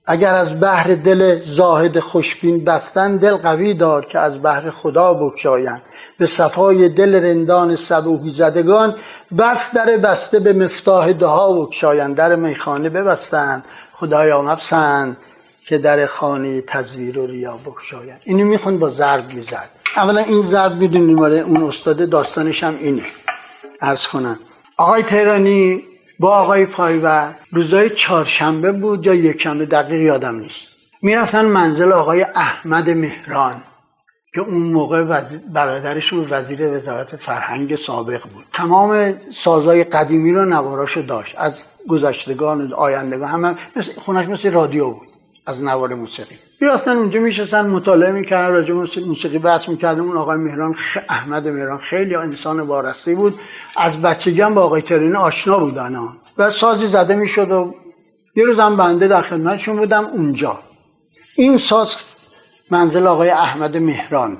اگر 0.05 0.33
از 0.33 0.61
بحر 0.61 0.95
دل 0.95 1.39
زاهد 1.39 1.99
خوشبین 1.99 2.65
بستن 2.65 3.17
دل 3.17 3.35
قوی 3.35 3.73
دار 3.73 4.05
که 4.05 4.19
از 4.19 4.41
بحر 4.41 4.69
خدا 4.69 5.13
بکشاین 5.13 5.81
به 6.19 6.27
صفای 6.27 6.89
دل 6.89 7.15
رندان 7.23 7.75
سبوهی 7.75 8.33
زدگان 8.33 8.95
بس 9.37 9.75
در 9.75 9.97
بسته 9.97 10.39
به 10.39 10.53
مفتاح 10.53 11.11
دها 11.11 11.53
بکشاین 11.53 12.13
در 12.13 12.35
میخانه 12.35 12.89
ببستند. 12.89 13.65
خدایا 13.93 14.41
مبسند 14.41 15.17
که 15.67 15.77
در 15.77 16.05
خانه 16.05 16.61
تزویر 16.61 17.19
و 17.19 17.25
ریا 17.27 17.59
بکشاین 17.65 18.15
اینو 18.23 18.45
می‌خوند 18.45 18.79
با 18.79 18.89
ضرب 18.89 19.33
می‌زد. 19.33 19.69
اولا 19.95 20.21
این 20.21 20.45
ضرب 20.45 20.81
می‌دونیم 20.81 21.19
اون 21.19 21.63
استاد 21.63 22.09
داستانش 22.09 22.63
هم 22.63 22.77
اینه. 22.79 23.05
ارز 23.81 24.07
کنم. 24.07 24.39
آقای 24.77 25.03
تهرانی 25.03 25.83
با 26.19 26.37
آقای 26.37 26.65
پایور 26.65 27.35
روزای 27.51 27.89
چهارشنبه 27.89 28.71
بود 28.71 29.05
یا 29.05 29.13
یکشنبه؟ 29.13 29.65
دقیق 29.65 30.01
یادم 30.01 30.35
نیست. 30.35 30.61
می‌رفتن 31.01 31.45
منزل 31.45 31.91
آقای 31.91 32.21
احمد 32.35 32.89
مهران 32.89 33.55
که 34.33 34.41
اون 34.41 34.63
موقع 34.63 35.23
برادرشون 35.53 36.27
وزیر 36.29 36.73
وزارت 36.73 37.15
فرهنگ 37.15 37.75
سابق 37.75 38.23
بود. 38.33 38.45
تمام 38.53 39.13
سازای 39.33 39.83
قدیمی 39.83 40.31
رو 40.31 40.45
نواراشو 40.45 41.01
داشت. 41.01 41.35
از 41.37 41.53
گذشتگان 41.87 42.73
آیندگان 42.73 43.29
همه 43.29 43.55
مثل 43.75 43.91
خونش 43.97 44.27
مثل 44.27 44.51
رادیو 44.51 44.89
بود 44.89 45.07
از 45.45 45.63
نوار 45.63 45.95
موسیقی. 45.95 46.35
می‌رفتن 46.61 46.97
اونجا 46.97 47.19
میشستن 47.19 47.65
مطالعه 47.65 48.11
می‌کردن 48.11 48.53
راجع 48.53 48.73
موسیقی 49.05 49.37
بحث 49.37 49.69
می‌کردن. 49.69 49.99
اون 49.99 50.17
آقای 50.17 50.37
مهران 50.37 50.73
خ... 50.73 50.97
احمد 51.09 51.47
مهران 51.47 51.77
خیلی 51.77 52.15
انسان 52.15 52.59
وارسته 52.59 53.15
بود. 53.15 53.39
از 53.75 54.01
بچگی 54.01 54.41
هم 54.41 54.53
با 54.53 54.61
آقای 54.61 54.81
ترین 54.81 55.15
آشنا 55.15 55.59
بودن 55.59 55.95
و 56.37 56.51
سازی 56.51 56.87
زده 56.87 57.15
می‌شد 57.15 57.51
و 57.51 57.73
یه 58.35 58.45
روزم 58.45 58.77
بنده 58.77 59.07
در 59.07 59.21
خدمتشون 59.21 59.77
بودم 59.77 60.05
اونجا. 60.05 60.59
این 61.35 61.57
ساز 61.57 61.95
منزل 62.71 63.07
آقای 63.07 63.29
احمد 63.29 63.77
مهران 63.77 64.37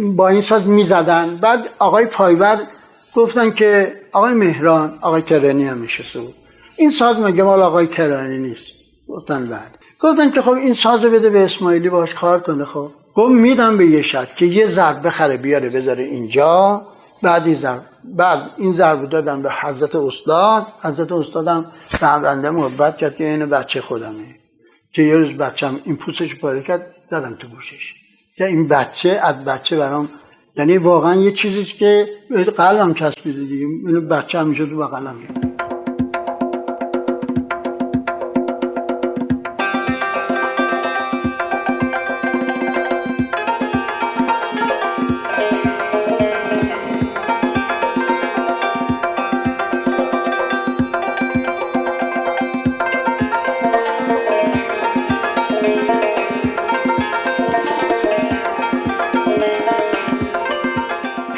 با 0.00 0.28
این 0.28 0.42
ساز 0.42 0.66
می‌زدن. 0.66 1.36
بعد 1.36 1.68
آقای 1.78 2.06
پایور 2.06 2.60
گفتن 3.14 3.50
که 3.50 4.00
آقای 4.12 4.34
مهران 4.34 4.98
آقای 5.00 5.22
ترانی 5.22 5.64
هم 5.64 5.76
میشه 5.78 6.20
این 6.76 6.90
ساز 6.90 7.18
مگه 7.18 7.42
مال 7.42 7.62
آقای 7.62 7.86
ترانی 7.86 8.38
نیست؟ 8.38 8.66
گفتن 9.08 9.48
بعد 9.48 9.78
گفتن 10.00 10.30
که 10.30 10.42
خب 10.42 10.50
این 10.52 10.74
ساز 10.74 11.04
رو 11.04 11.10
بده 11.10 11.30
به 11.30 11.44
اسماعیلی 11.44 11.88
باش 11.88 12.14
کار 12.14 12.40
کنه 12.40 12.64
خب. 12.64 12.90
گفت 13.14 13.30
میدم 13.32 13.78
به 13.78 13.86
یه 13.86 14.02
شرط 14.02 14.34
که 14.34 14.46
یه 14.46 14.66
ضرب 14.66 15.06
بخره 15.06 15.36
بیاره 15.36 15.68
بذاره 15.70 16.04
اینجا. 16.04 16.86
بعد 17.22 17.46
این 17.46 17.54
ضرب 17.54 17.82
بعد 18.04 18.50
این 18.56 18.72
ضرب 18.72 19.08
دادم 19.08 19.42
به 19.42 19.52
حضرت 19.52 19.94
استاد. 19.94 20.66
حضرت 20.82 21.12
استادم 21.12 21.72
بنده 22.00 22.50
محبت 22.50 22.96
کرد 22.96 23.16
که 23.16 23.24
این 23.24 23.46
بچه 23.46 23.80
خودمه 23.80 24.34
که 24.92 25.02
یه 25.02 25.16
روز 25.16 25.32
بچم 25.32 25.80
این 25.84 25.96
پوستش 25.96 26.36
پاره 26.36 26.62
کرد 26.62 26.94
دادم 27.10 27.34
تو 27.34 27.48
گوشش. 27.48 27.94
که 28.36 28.46
این 28.46 28.68
بچه 28.68 29.20
از 29.22 29.44
بچه 29.44 29.76
برام 29.76 30.08
یعنی 30.56 30.78
واقعا 30.78 31.14
یه 31.14 31.32
چیزی 31.32 31.64
که 31.64 32.08
قلبم 32.56 32.94
چسبیده 32.94 33.40
دیگه. 33.40 33.66
اینو 33.86 34.00
بچه 34.00 34.38
همیشه 34.38 34.66
تو 34.66 34.76
بغلم 34.76 35.16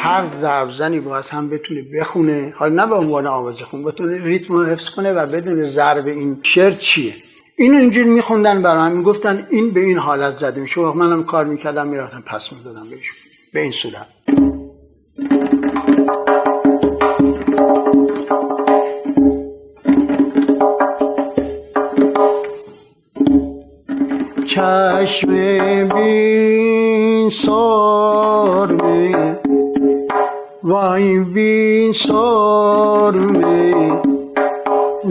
هر 0.07 0.69
زنی 0.77 0.99
باید 0.99 1.25
هم 1.29 1.49
بتونه 1.49 1.81
بخونه. 1.99 2.53
حالا 2.57 2.85
نه 2.85 2.89
به 2.89 2.95
عنوان 2.95 3.27
آواز 3.27 3.61
خون 3.61 3.83
بتونه 3.83 4.23
ریتم 4.23 4.53
رو 4.53 4.65
حفظ 4.65 4.89
کنه 4.89 5.11
و 5.11 5.25
بدون 5.25 5.67
ضرب 5.67 6.07
این 6.07 6.39
شعر 6.43 6.71
چیه؟ 6.71 7.15
این 7.55 7.75
اینجوری 7.75 8.09
میخوندن 8.09 8.61
برای 8.61 8.77
من 8.77 8.91
می‌گفتن 8.91 9.47
این 9.49 9.71
به 9.71 9.79
این 9.79 9.97
حالت 9.97 10.37
زده 10.37 10.61
میشه. 10.61 10.81
وقت 10.81 10.95
منم 10.95 11.23
کار 11.23 11.45
می‌کردم 11.45 11.87
می‌رفتم 11.87 12.23
پس 12.27 12.51
می‌دادم 12.51 12.89
بهش. 12.89 13.05
به 13.53 13.59
این 13.61 13.71
صورت. 13.71 14.07
چشم 24.45 25.27
بین 25.87 27.29
سار 27.29 28.73
وای 30.67 31.19
بی 31.19 31.93
سرمه 31.93 34.01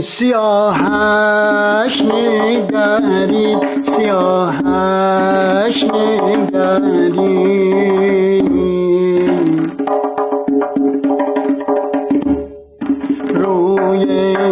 سیاهش 0.01 2.03
نگرید 2.03 3.59
سیاهش 3.97 5.85
نگرید. 5.85 7.27
روی 13.35 14.07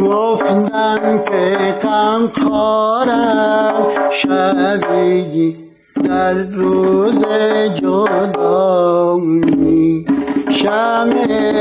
گفتم 0.03 1.19
که 1.25 1.57
غم 1.83 2.29
خارم 2.29 3.87
شبی 4.11 5.57
در 6.05 6.33
روز 6.33 7.25
جدایی. 7.75 8.87
شم 10.51 11.11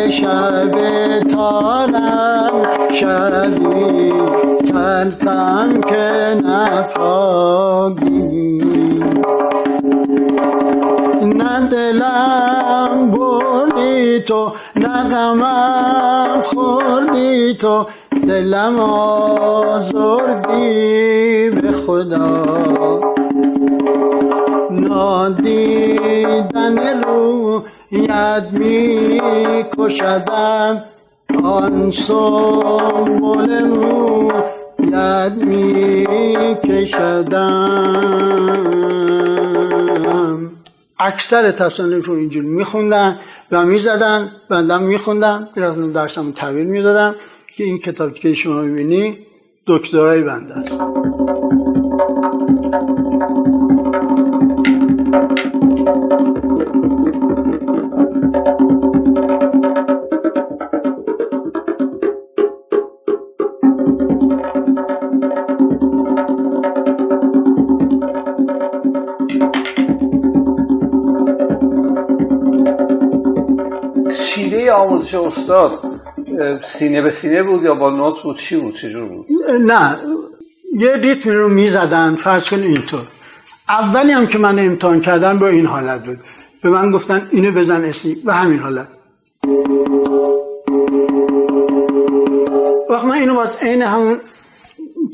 شب 0.09 0.71
تارم 1.19 2.51
شبی 2.91 4.44
ترسم 4.75 5.81
که 5.81 6.35
نپاگی 6.43 8.05
نه 11.21 11.67
دلم 11.71 13.11
بردی 13.11 14.19
تو 14.19 14.53
نه 14.75 15.03
غمم 15.03 16.41
خوردی 16.43 17.53
تو. 17.53 17.85
دلم 18.27 18.79
آزردی 19.59 20.59
به 21.49 21.71
خدا. 21.71 22.45
نادیدن 24.71 25.97
رو 27.03 27.63
ید 27.91 28.51
می 28.51 29.19
کشدم 29.77 30.83
آن 31.43 31.91
سنبول 31.91 33.63
مو 33.63 34.31
ید 34.95 35.45
می 35.45 36.05
کشدم 36.63 38.15
اکثر 40.99 41.51
تصانیف 41.51 42.05
رو 42.05 42.13
اینجوری 42.13 42.47
میخوندن 42.47 43.19
و 43.51 43.65
می‌زدن 43.65 44.31
بندم 44.49 44.83
میخوندم 44.83 45.49
می‌رفتم 45.55 45.91
درسم 45.91 46.31
تحویل 46.31 46.67
می‌دادم 46.67 47.15
که 47.57 47.63
این 47.63 47.79
کتاب 47.79 48.13
که 48.13 48.33
شما 48.33 48.61
می‌بینی 48.61 49.17
دکترای 49.67 50.21
بنده 50.21 50.57
است. 50.57 50.71
استاد 75.15 75.79
سینه 76.63 77.01
به 77.01 77.09
سینه 77.09 77.43
بود 77.43 77.63
یا 77.63 77.75
با 77.75 77.89
نوت 77.89 78.21
بود؟ 78.21 78.37
چی 78.37 78.57
بود؟ 78.57 78.73
چجور 78.73 79.09
بود؟ 79.09 79.25
نه 79.61 79.97
یه 80.77 80.95
ریتمی 80.95 81.33
رو 81.33 81.49
می‌زدن 81.49 82.15
فرض 82.15 82.49
کن 82.49 82.59
اینطور. 82.59 83.07
اولی 83.69 84.11
هم 84.11 84.27
که 84.27 84.37
من 84.37 84.59
امتحان 84.59 85.01
کردم 85.01 85.39
با 85.39 85.47
این 85.47 85.65
حالت 85.65 86.05
بود. 86.05 86.19
به 86.61 86.69
من 86.69 86.91
گفتن 86.91 87.27
اینو 87.31 87.51
بزن 87.51 87.85
اسی 87.85 88.21
و 88.25 88.33
همین 88.33 88.59
حالت. 88.59 88.87
وقت 92.89 93.05
من 93.05 93.15
اینو 93.15 93.35
باز 93.35 93.55
عین 93.61 93.81
همون 93.81 94.17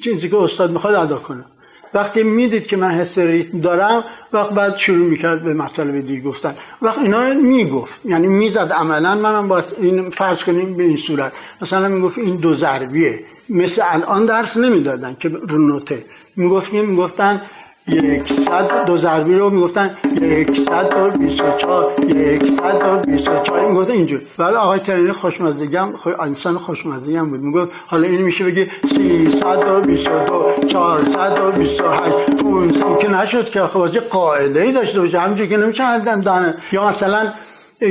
چیزی 0.04 0.30
که 0.30 0.38
استاد 0.38 0.72
می‌خواد 0.72 0.96
ادا 0.96 1.18
کنم 1.18 1.46
وقتی 1.94 2.24
می‌دید 2.24 2.68
که 2.68 2.78
من 2.78 2.90
حس 2.90 3.18
ریتم 3.18 3.60
دارم 3.60 4.04
وقت 4.34 4.50
بعد 4.54 4.78
شروع 4.78 5.08
می‌کرد 5.10 5.44
به 5.44 5.54
مطالب 5.54 6.08
دیگه 6.08 6.22
گفتن. 6.22 6.56
وقت 6.82 6.98
اینا 6.98 7.24
رو 7.28 7.34
می‌گفت. 7.34 8.02
یعنی 8.06 8.28
می‌زد 8.28 8.72
عملا 8.72 9.16
منم 9.16 9.48
با 9.48 9.64
این 9.78 10.10
فرض 10.10 10.44
کنیم 10.44 10.78
به 10.78 10.84
این 10.84 10.98
صورت. 10.98 11.34
مثلا 11.62 11.88
می‌گفت 11.88 12.18
این 12.18 12.36
دو 12.36 12.54
ضربیه. 12.56 13.20
مثل 13.50 13.82
الان 13.86 14.26
درس 14.26 14.58
نمی‌دادن 14.58 15.16
که 15.20 15.30
رو 15.30 15.58
نوته. 15.58 16.06
می‌گفتیم 16.36 16.86
می‌گفتن 16.86 17.42
یک 17.88 18.34
صد 18.34 18.86
دو 18.86 18.98
ضربی 18.98 19.36
رو 19.36 19.50
می‌گفتن 19.50 19.98
یک 20.22 20.66
صد 20.70 20.94
و 20.98 21.18
بیس 21.18 21.42
و 21.42 21.52
چار 21.58 21.94
یک 22.08 22.48
صد 22.48 22.84
و 22.86 23.12
بیس 23.12 23.28
و 23.28 23.40
چار 23.40 23.70
می‌گفتن 23.70 23.94
اینجور. 23.94 24.22
ولی 24.40 24.56
آقای 24.56 24.80
ترینی 24.80 25.12
خوشمزدگی 25.12 25.76
هم 25.76 25.94
انسان 26.20 26.58
خوشمزدگی 26.58 27.16
هم 27.16 27.30
بود. 27.30 27.40
می‌گفت 27.40 27.72
حالا 27.88 28.08
اینو 28.08 28.26
میشه 28.26 28.44
بگی 28.44 28.68
سی 28.96 29.30
صد 29.30 29.68
و 29.68 29.82
بیس 29.82 30.08
و 30.08 30.26
دو 30.26 30.68
چهار 30.68 31.04
صد 31.04 31.40
و 31.40 31.52
بیس 31.52 31.80
و 31.80 31.88
هشت 31.88 33.00
که 33.00 33.10
نشد 33.10 33.50
که 33.50 33.62
خب 33.62 33.88
قاعده 34.00 34.62
ای 34.62 34.72
داشته 34.72 35.00
باشه. 35.00 35.20
همینجور 35.20 35.48
که 35.48 35.58
نمیشه 35.58 35.84
هردن 35.84 36.22
دانه. 36.22 36.56
یا 36.72 36.88
مثلا 36.88 37.34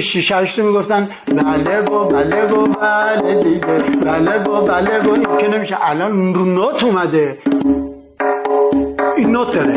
شیشه 0.01 0.37
هشتو 0.37 0.63
می‌گفتن 0.63 1.09
بله 1.27 1.81
و 1.81 2.05
بله 2.05 2.53
و 2.53 2.67
بله 2.67 3.43
دیگه 3.45 3.85
بله 4.05 4.43
و 4.43 4.61
بله 4.61 5.09
و 5.09 5.13
این 5.13 5.39
که 5.39 5.49
نمیشه. 5.49 5.77
الان 5.81 6.35
رو 6.35 6.45
نوت 6.45 6.85
اومده. 6.85 7.39
داره. 9.25 9.73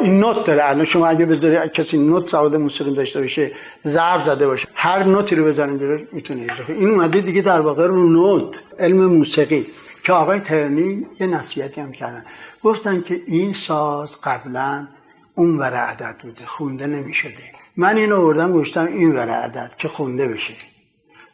این 0.00 0.20
نوت 0.20 0.46
داره. 0.46 0.70
الان 0.70 0.84
شما 0.84 1.06
اگه 1.06 1.26
بذاری 1.26 1.68
کسی 1.68 1.98
نوت 1.98 2.26
سواد 2.26 2.56
موسیقی 2.56 2.94
داشته 2.94 3.20
باشه 3.20 3.52
ضرب 3.86 4.24
زده 4.24 4.46
باشه. 4.46 4.68
هر 4.74 5.04
نوتی 5.04 5.34
رو 5.34 5.44
بزنیم 5.44 5.78
بیرون 5.78 6.08
می‌تونه 6.12 6.46
این 6.68 6.90
اومده 6.90 7.20
دیگه 7.20 7.42
در 7.42 7.60
واقع 7.60 7.86
رو 7.86 8.08
نوت 8.08 8.62
علم 8.78 9.04
موسیقی. 9.04 9.66
که 10.04 10.12
آقای 10.12 10.40
ترنی 10.40 11.06
یه 11.20 11.26
نصیحتی 11.26 11.80
هم 11.80 11.92
کردن. 11.92 12.24
گفتن 12.62 13.00
که 13.00 13.20
این 13.26 13.52
ساز 13.52 14.10
قبلا 14.24 14.86
اون 15.34 15.58
ور 15.58 15.74
عدد 15.74 16.16
بوده. 16.22 16.46
خونده 16.46 16.86
نمی‌شده. 16.86 17.52
من 17.76 17.96
اینو 17.96 18.16
آوردم 18.16 18.52
گوشتم 18.52 18.86
این 18.86 19.16
ور 19.16 19.28
عدد 19.28 19.70
که 19.78 19.88
خونده 19.88 20.28
بشه. 20.28 20.54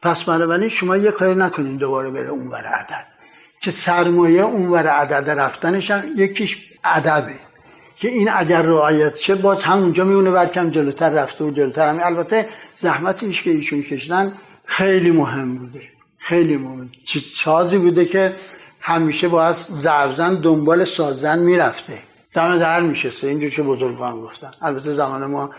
پس 0.02 0.22
بنابراین 0.22 0.68
شما 0.68 0.96
یه 0.96 1.10
کاری 1.10 1.34
نکنین 1.34 1.76
دوباره 1.76 2.10
بره 2.10 2.28
اون 2.28 2.46
ور 2.46 2.64
عدد. 2.64 3.17
که 3.60 3.70
سرمایه 3.70 4.42
اونور 4.42 4.86
عدد 4.86 5.30
رفتنش 5.30 5.90
هم 5.90 6.04
یکیش 6.16 6.72
ادبه 6.84 7.34
که 7.96 8.08
این 8.08 8.28
اگر 8.32 8.62
رعایت 8.62 9.16
شه 9.16 9.34
باز 9.34 9.62
همونجا 9.62 10.04
میونه 10.04 10.30
برکم 10.30 10.70
جلوتر 10.70 11.08
رفته 11.08 11.44
و 11.44 11.50
جلوتر 11.50 11.88
هم 11.88 11.98
البته 12.02 12.48
زحمتیش 12.80 13.42
که 13.42 13.50
ایشون 13.50 13.82
کشیدن 13.82 14.32
خیلی 14.64 15.10
مهم 15.10 15.58
بوده. 15.58 15.82
خیلی 16.18 16.56
مهم. 16.56 16.90
چیز 17.04 17.22
سازی 17.36 17.78
بوده 17.78 18.04
که 18.04 18.36
همیشه 18.80 19.28
باید 19.28 19.54
زبزن 19.54 20.34
دنبال 20.34 20.84
سازن 20.84 21.38
می‌رفته. 21.38 21.98
دم 22.34 22.58
در 22.58 22.80
میشسته. 22.80 23.26
اینجور 23.26 23.50
که 23.50 23.62
بزرگان 23.62 24.20
گفتن. 24.20 24.50
البته 24.62 24.94
زمان 24.94 25.26
ما 25.26 25.50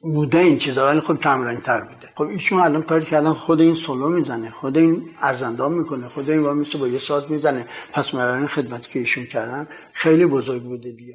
بوده 0.00 0.38
این 0.38 0.58
چیزا 0.58 0.86
ولی 0.86 1.00
خب 1.00 1.20
کم 1.20 1.60
تر 1.60 1.80
بوده. 1.80 2.08
خب 2.14 2.22
ایشون 2.22 2.60
الان 2.60 2.82
کاری 2.82 3.04
کردن 3.04 3.32
خود 3.32 3.60
این 3.60 3.74
سولو 3.74 4.08
می‌زنه 4.08 4.50
خود 4.50 4.78
این 4.78 5.02
ارزندام 5.22 5.72
می‌کنه 5.72 6.08
خود 6.08 6.30
این 6.30 6.40
مثل 6.40 6.78
با 6.78 6.88
یه 6.88 6.98
ساز 6.98 7.30
می‌زنه. 7.30 7.66
پس 7.92 8.14
این 8.14 8.46
خدمتی 8.46 8.92
که 8.92 8.98
ایشون 8.98 9.24
کردن 9.24 9.68
خیلی 9.92 10.26
بزرگ 10.26 10.62
بوده 10.62 10.92
دیگه. 10.92 11.14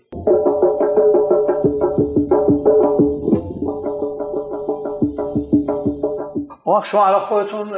آخ 6.66 6.86
شما 6.86 7.08
الان 7.08 7.22
خودتون 7.22 7.70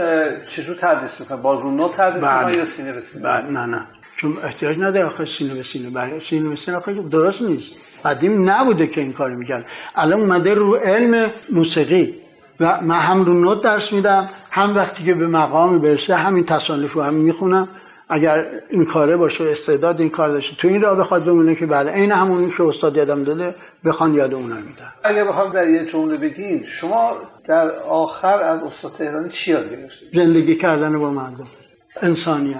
چجور 0.48 0.76
تدریس 0.76 1.20
می‌کنید؟ 1.20 1.42
با 1.42 1.54
رونو 1.54 1.90
تدریس 1.90 2.24
می‌کنید 2.24 2.46
بله. 2.46 2.58
یا 2.58 2.66
سینه 2.66 2.94
به 2.94 3.02
سینه 3.02 3.24
بله 3.24 3.50
نه 3.50 3.66
نه. 3.66 3.88
چون 4.18 4.38
احتیاج 4.44 4.78
نداره 4.80 5.08
آخه 5.08 5.26
سینه 5.26 5.54
به 5.54 5.64
سینه 5.64 5.90
برای 5.90 6.22
سینه 6.30 6.50
به 6.50 6.56
سینه 6.56 6.80
درست 7.10 7.42
نیست. 7.42 7.72
قدیم 8.06 8.50
نبوده 8.50 8.88
که 8.88 9.02
این 9.02 9.14
کار 9.14 9.30
می‌کرد. 9.30 9.66
الان 9.96 10.20
اومده 10.20 10.54
رو 10.54 10.76
علم 10.76 11.32
موسیقی 11.52 12.16
و 12.60 12.82
من 12.82 13.00
هم 13.00 13.26
رو 13.26 13.34
نوت 13.34 13.62
درس 13.62 13.94
میدم 13.94 14.30
هم 14.52 14.76
وقتی 14.76 15.04
که 15.04 15.14
به 15.14 15.28
مقامی 15.28 15.80
برسه 15.80 16.16
همین 16.16 16.46
تصانیف 16.46 16.94
رو 16.94 17.02
هم 17.02 17.14
می‌خونم. 17.14 17.68
اگر 18.10 18.46
این 18.70 18.86
کاره 18.86 19.18
باشه 19.18 19.50
استعداد 19.50 20.00
این 20.00 20.10
کار 20.10 20.30
داشته 20.30 20.56
تو 20.56 20.68
این 20.68 20.82
راه 20.82 20.96
بخواد 20.96 21.26
بمونه 21.26 21.56
که 21.56 21.66
بله 21.66 21.92
عین 21.92 22.12
همونی 22.12 22.52
که 22.58 22.64
استاد 22.64 22.98
یادم 22.98 23.24
داده 23.24 23.56
بخوان 23.86 24.14
یاد 24.14 24.34
اونها 24.34 24.58
میدن. 24.58 24.92
اگر 25.04 25.28
بخوام 25.28 25.54
در 25.54 25.70
یه 25.70 25.86
جمله 25.86 26.18
بگین 26.18 26.66
شما 26.68 27.18
در 27.48 27.72
آخر 27.80 28.42
از 28.44 28.64
استاد 28.64 28.92
تهرانی 28.92 29.30
چی 29.30 29.52
یاد 29.52 29.72
گرفتید؟ 29.72 30.10
زندگی 30.14 30.56
کردن 30.56 31.00
با 31.00 31.12
مردم. 31.12 31.48
انسانیت. 32.02 32.58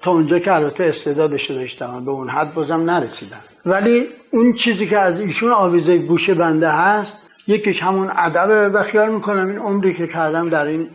تا 0.00 0.10
اونجا 0.10 0.38
که 0.38 0.54
البته 0.54 0.84
استعدادش 0.84 1.50
داشتم 1.50 2.04
به 2.04 2.10
اون 2.10 2.28
حد 2.28 2.54
بازم 2.54 2.80
نرسیدم. 2.80 3.40
ولی 3.66 4.06
اون 4.30 4.52
چیزی 4.52 4.86
که 4.86 4.98
از 4.98 5.20
ایشون 5.20 5.52
آویزه 5.52 5.98
گوش 5.98 6.30
بنده 6.30 6.70
هست 6.70 7.16
یکیش 7.46 7.82
همون 7.82 8.10
ادب 8.16 8.70
و 8.74 8.82
خیال 8.82 9.14
می‌کنم. 9.14 9.48
این 9.48 9.58
عمری 9.58 9.94
که 9.94 10.06
کردم 10.06 10.48
در 10.48 10.66
این 10.66 10.88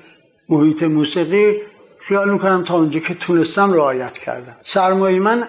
محیط 0.49 0.83
موسیقی 0.83 1.61
خیال 1.99 2.31
می‌کنم 2.31 2.63
تا 2.63 2.75
اونجا 2.75 2.99
که 2.99 3.13
تونستم 3.13 3.73
رعایت 3.73 4.13
کردم. 4.13 4.55
سرمایه 4.63 5.19
من 5.19 5.47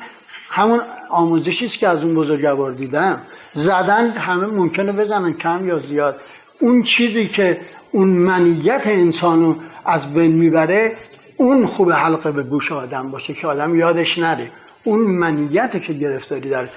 همون 0.51 0.81
آموزشی 1.11 1.65
است 1.65 1.79
که 1.79 1.89
از 1.89 2.03
اون 2.03 2.15
بزرگوار 2.15 2.73
دیدم. 2.73 3.23
زدن 3.53 4.11
همه 4.11 4.47
ممکنه 4.47 4.93
بزنن 4.93 5.33
کم 5.33 5.69
یا 5.69 5.79
زیاد. 5.79 6.17
اون 6.61 6.83
چیزی 6.83 7.29
که 7.29 7.61
اون 7.93 8.09
منیت 8.09 8.83
انسانو 8.87 9.55
از 9.85 10.15
بین 10.15 10.33
می‌بره 10.33 10.97
اون 11.37 11.67
خوب 11.67 11.93
حلقه 11.93 12.31
به 12.31 12.43
گوش 12.43 12.73
آدم 12.73 13.11
باشه 13.11 13.35
که 13.35 13.47
آدم 13.47 13.77
یادش 13.77 14.19
نره. 14.19 14.51
اون 14.85 15.01
منیت 15.01 15.83
که 15.83 15.93
گرفتاری 15.93 16.51
در 16.51 16.69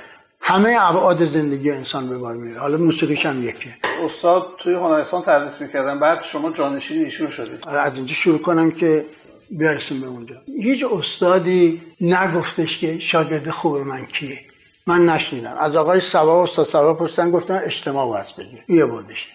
همه 0.42 0.78
ابعاد 0.80 1.26
زندگی 1.26 1.72
انسان 1.72 2.10
به 2.10 2.18
بار 2.18 2.36
میره 2.36 2.60
حالا 2.60 2.78
موسیقیش 2.78 3.26
هم 3.26 3.44
یکه 3.44 3.70
استاد 4.04 4.48
توی 4.58 4.74
هنرستان 4.74 5.22
تدریس 5.22 5.62
می‌کردن. 5.62 6.00
بعد 6.00 6.24
شما 6.24 6.52
جانشین 6.52 7.06
ایشون 7.06 7.30
شدید. 7.30 7.68
آره، 7.68 7.80
از 7.80 7.96
اینجا 7.96 8.14
شروع 8.14 8.40
کنم 8.40 8.72
که 8.72 9.06
برسیم 9.52 10.02
به 10.02 10.08
اونجا. 10.08 10.36
هیچ 10.62 10.86
استادی 10.92 11.82
نگفتش 12.02 12.78
که 12.78 13.00
شاگرد 13.00 13.50
خوب 13.50 13.78
من 13.78 14.06
کیه. 14.06 14.40
من 14.88 15.06
نشنیدم. 15.06 15.54
از 15.60 15.76
آقای 15.76 16.00
سوا 16.00 16.44
استاد 16.44 16.66
سوا 16.66 16.94
پرسیدن 16.94 17.32
گفتن 17.32 17.62
اجتماع 17.66 18.08
واسه 18.08 18.34
بگیر 18.38 18.78
یه 18.78 18.86
بودش 18.86 19.28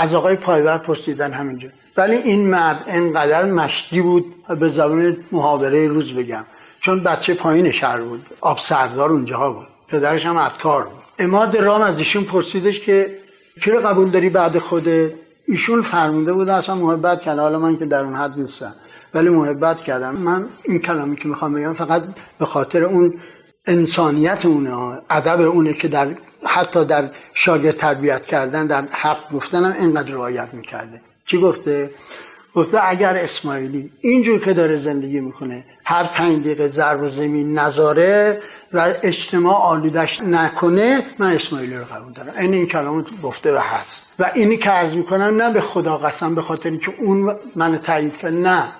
از 0.00 0.14
آقای 0.14 0.36
پایور 0.36 0.78
پرسیدن 0.78 1.32
همینجا 1.32 1.68
ولی 1.96 2.16
این 2.16 2.46
مرد 2.50 2.84
انقدر 2.86 3.44
مشتی 3.44 4.00
بود 4.00 4.34
به 4.60 4.70
زبان 4.70 5.16
محاوره 5.32 5.88
روز 5.88 6.12
بگم. 6.12 6.44
چون 6.80 7.00
بچه 7.00 7.34
پایین 7.34 7.70
شهر 7.70 8.00
بود. 8.00 8.26
آب 8.40 8.58
سردار 8.58 9.10
اونجا 9.10 9.50
بود. 9.50 9.66
پدرش 9.88 10.26
هم 10.26 10.38
عطار 10.38 10.82
بود. 10.82 11.02
اماد 11.18 11.56
رام 11.56 11.80
از 11.82 11.98
ایشون 11.98 12.24
پرسیدش 12.24 12.80
که 12.80 13.18
کی 13.62 13.70
قبول 13.70 14.10
داری 14.10 14.30
بعد 14.30 14.58
خودت؟ 14.58 15.12
ایشون 15.48 15.82
فرمونده 15.82 16.32
بود 16.32 16.48
اصلا 16.48 16.74
محبت 16.74 17.22
کرد 17.22 17.38
حالا 17.38 17.58
من 17.58 17.76
که 17.78 17.86
در 17.86 18.04
اون 18.04 18.14
حد 18.14 18.38
نیستم. 18.38 18.74
ولی 19.14 19.28
محبت 19.28 19.80
کردم 19.80 20.16
من 20.16 20.46
این 20.62 20.78
کلامی 20.78 21.16
که 21.16 21.28
می‌خوام 21.28 21.54
بگم 21.54 21.74
فقط 21.74 22.02
به 22.38 22.44
خاطر 22.44 22.84
اون 22.84 23.14
انسانیت 23.66 24.46
اونه 24.46 24.98
ادب 25.10 25.40
اونه 25.40 25.72
که 25.72 25.88
در 25.88 26.08
حتی 26.46 26.84
در 26.84 27.08
شاگرد 27.34 27.76
تربیت 27.76 28.26
کردن 28.26 28.66
در 28.66 28.84
حق 28.90 29.32
گفتنم 29.32 29.74
اینقدر 29.80 30.12
رعایت 30.12 30.48
می‌کرده. 30.52 31.00
چی 31.26 31.38
گفته؟ 31.38 31.90
گفته 32.54 32.88
اگر 32.88 33.16
اسماعیلی 33.16 33.92
اینجور 34.00 34.40
که 34.44 34.52
داره 34.52 34.76
زندگی 34.76 35.20
می‌کنه 35.20 35.64
هر 35.84 36.04
پنج 36.04 36.40
دقیقه 36.40 36.68
ضرب 36.68 37.08
زمین 37.08 37.58
نذاره 37.58 38.42
و 38.72 38.94
اجتماع 39.02 39.54
آلودش 39.54 40.20
نکنه 40.20 41.06
من 41.18 41.34
اسماعیلی 41.34 41.74
رو 41.74 41.84
قبول 41.84 42.12
دارم. 42.12 42.32
این 42.38 42.54
این 42.54 42.66
کلام 42.66 43.06
گفته 43.22 43.54
و 43.54 43.58
هست. 43.58 44.06
و 44.18 44.30
اینی 44.34 44.56
که 44.56 44.70
عرض 44.70 44.94
می‌کنم 44.94 45.42
نه 45.42 45.52
به 45.52 45.60
خدا 45.60 45.98
قسم 45.98 46.34
به 46.34 46.42
خاطر 46.42 46.68
اینکه 46.68 46.92
اون 46.98 47.36
من 47.56 47.78
تایید 47.78 48.16
کرد 48.16 48.32
نه. 48.32 48.72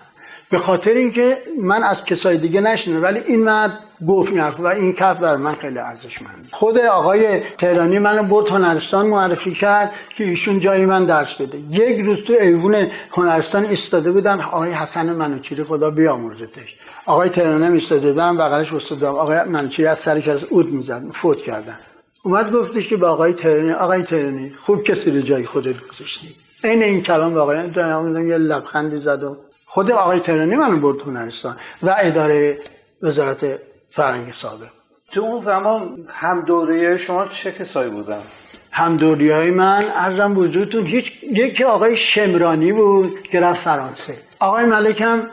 به 0.50 0.58
خاطر 0.58 0.90
اینکه 0.90 1.38
من 1.62 1.82
از 1.82 2.04
کسای 2.04 2.38
دیگه 2.38 2.60
نشنه 2.60 2.98
ولی 2.98 3.20
این 3.26 3.44
مرد 3.44 3.78
گفت 4.08 4.32
این 4.32 4.40
و 4.40 4.66
این 4.66 4.92
کف 4.92 5.18
بر 5.18 5.36
من 5.36 5.54
خیلی 5.54 5.78
ارزشمند 5.78 6.48
خود 6.50 6.78
آقای 6.78 7.40
تهرانی 7.58 7.98
منو 7.98 8.22
برد 8.22 8.48
هنرستان 8.48 9.06
معرفی 9.06 9.54
کرد 9.54 9.92
که 10.16 10.24
ایشون 10.24 10.58
جای 10.58 10.86
من 10.86 11.04
درس 11.04 11.34
بده. 11.34 11.58
یک 11.58 12.00
روز 12.00 12.20
تو 12.20 12.32
ایوون 12.40 12.86
هنرستان 13.10 13.64
ایستاده 13.64 14.12
بودم 14.12 14.40
آقای 14.40 14.70
حسن 14.70 15.12
منوچیری 15.12 15.64
خدا 15.64 15.90
بیامرزتش 15.90 16.76
آقای 17.06 17.28
تهرانی 17.28 17.64
هم 17.64 17.72
ایستاده 17.72 18.12
بودم 18.12 18.36
بغلش 18.36 18.72
وستادم 18.72 19.14
آقای 19.14 19.44
منوچیری 19.44 19.88
از 19.88 19.98
سر 19.98 20.20
کلاس 20.20 20.42
اود 20.50 20.72
می‌زد 20.72 21.02
فوت 21.12 21.38
کردن. 21.38 21.78
اومد 22.22 22.52
گفتش 22.52 22.88
که 22.88 22.96
به 22.96 23.06
آقای 23.06 23.32
تهرانی 23.32 23.72
آقای 23.72 24.02
تهرانی 24.02 24.54
خوب 24.56 24.82
کسی 24.82 25.10
رو 25.10 25.20
جای 25.20 25.46
خودت 25.46 25.76
گذاشتی. 25.88 26.34
عین 26.64 26.82
این 26.82 27.02
کلام 27.02 27.34
به 27.34 27.40
آقای 27.40 27.70
تهرانی 27.70 28.28
یه 28.28 28.38
لبخندی 28.38 29.00
زد 29.00 29.22
و 29.22 29.36
خود 29.66 29.90
آقای 29.90 30.20
تهرانی 30.20 30.56
منو 30.56 30.76
برد 30.76 31.00
هنرستان 31.00 31.56
و 31.82 31.94
اداره 31.98 32.58
وزارت 33.02 33.60
فرنگ 33.90 34.32
سابق 34.32 34.68
تو 35.12 35.20
اون 35.20 35.38
زمان 35.38 36.06
هم 36.08 36.40
دوره 36.40 36.96
شما 36.96 37.26
چه 37.26 37.52
کسایی 37.52 37.90
بودن؟ 37.90 38.22
هم 38.70 38.96
دوری 38.96 39.30
های 39.30 39.50
من 39.50 39.84
ارزم 39.94 40.34
بزرگتون 40.34 40.86
هیچ 40.86 41.22
یکی 41.22 41.64
آقای 41.64 41.96
شمرانی 41.96 42.72
بود 42.72 43.22
که 43.22 43.40
رفت 43.40 43.62
فرانسه. 43.62 44.14
آقای 44.40 44.64
ملک 44.64 45.00
هم 45.00 45.30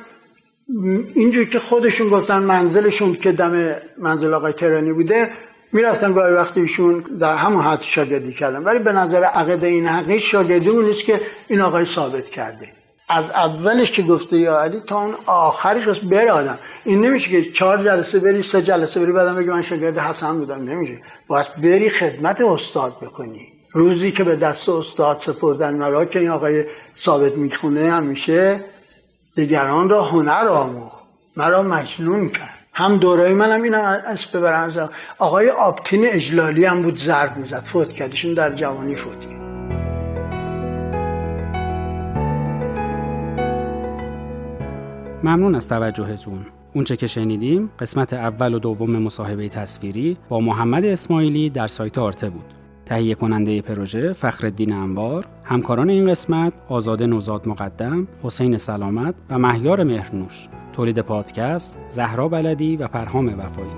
اینجور 1.16 1.46
که 1.46 1.60
خودشون 1.60 2.10
گفتن 2.10 2.40
منزلشون 2.40 3.16
که 3.16 3.32
دم 3.32 3.76
منزل 3.98 4.34
آقای 4.34 4.54
تهرانی 4.54 4.94
بوده 4.94 5.32
می‌رفتن 5.74 6.14
گاهی 6.14 6.34
وقتی 6.34 6.60
ایشون 6.60 7.00
در 7.00 7.36
همون 7.36 7.62
حد 7.62 7.82
شاگردی 7.82 8.34
کردن. 8.34 8.64
ولی 8.64 8.80
به 8.80 8.92
نظر 8.92 9.24
عقیده 9.24 9.68
این 9.68 9.88
حقیق 9.88 10.18
شاگردی 10.18 10.70
نیست 10.70 11.04
که 11.04 11.22
این 11.48 11.62
آقای 11.62 11.86
ثابت 11.86 12.26
کرده. 12.26 12.68
از 13.10 13.30
اولش 13.30 13.92
که 13.92 14.02
گفته 14.02 14.38
یا 14.38 14.60
علی 14.60 14.80
تا 14.80 15.02
اون 15.02 15.16
آخرش 15.26 15.86
بس 15.86 15.98
بره 15.98 16.32
آدم. 16.32 16.60
این 16.84 17.06
نمیشه 17.06 17.30
که 17.30 17.52
چهار 17.52 17.84
جلسه 17.84 18.20
بری 18.20 18.44
سه 18.44 18.62
جلسه 18.62 19.00
بری 19.00 19.12
بعدم 19.12 19.36
بگی 19.36 19.50
من 19.50 19.62
شاگرد 19.62 19.98
حسن 19.98 20.38
بودم. 20.38 20.64
نمیشه. 20.64 21.02
باید 21.28 21.48
بری 21.64 21.90
خدمت 21.90 22.42
استاد 22.42 22.98
بکنی. 23.02 23.48
روزی 23.72 24.12
که 24.12 24.24
به 24.24 24.36
دست 24.36 24.70
استاد 24.70 25.20
سپردن 25.20 25.74
مرا 25.74 26.06
که 26.06 26.20
این 26.20 26.30
آقای 26.30 26.66
ثابت 27.00 27.34
می‌خونه 27.34 27.92
همیشه 27.92 28.64
دیگران 29.36 29.90
را 29.90 30.04
هنر 30.04 30.48
آموخ 30.48 30.94
مرا 31.38 31.64
مجنون 31.64 32.30
کرد. 32.30 32.54
هم 32.74 32.98
دورای 32.98 33.34
منم 33.34 33.62
اینم 33.62 34.02
اسم 34.08 34.40
ببرم. 34.40 34.90
آقای 35.18 35.50
آبتین 35.50 36.08
اجلالی 36.08 36.66
هم 36.66 36.82
بود 36.82 37.00
ضرب 37.00 37.38
می‌زد. 37.38 37.64
فوت 37.64 37.90
کردشون 37.90 38.34
در 38.34 38.56
جوانی 38.56 38.96
فوت 38.96 39.20
کرد. 39.20 39.37
ممنون 45.24 45.56
از 45.56 45.70
توجهتون. 45.70 46.46
اونچه 46.74 46.96
که 46.96 47.08
شنیدیم 47.08 47.70
قسمت 47.80 48.14
اول 48.14 48.54
و 48.54 48.60
دوم 48.60 48.92
مصاحبه 48.92 49.50
تصویری 49.50 50.18
با 50.30 50.40
محمد 50.40 50.86
اسماعیلی 50.86 51.50
در 51.50 51.68
سایت 51.68 51.98
آرته 51.98 52.30
بود. 52.30 52.54
تهیه 52.86 53.16
کننده 53.16 53.62
پروژه 53.62 54.14
فخرالدین 54.14 54.74
انوار 54.74 55.26
همکاران 55.44 55.90
این 55.90 56.10
قسمت 56.10 56.54
آزاده 56.70 57.08
نوزاد 57.08 57.48
مقدم 57.48 58.08
حسین 58.24 58.58
سلامت 58.58 59.16
و 59.30 59.40
مهیار 59.40 59.84
مهرنوش. 59.84 60.48
تولید 60.74 61.00
پادکست 61.00 61.78
زهرا 61.90 62.30
بلدی 62.30 62.78
و 62.78 62.88
پرهام 62.88 63.40
وفایی. 63.40 63.72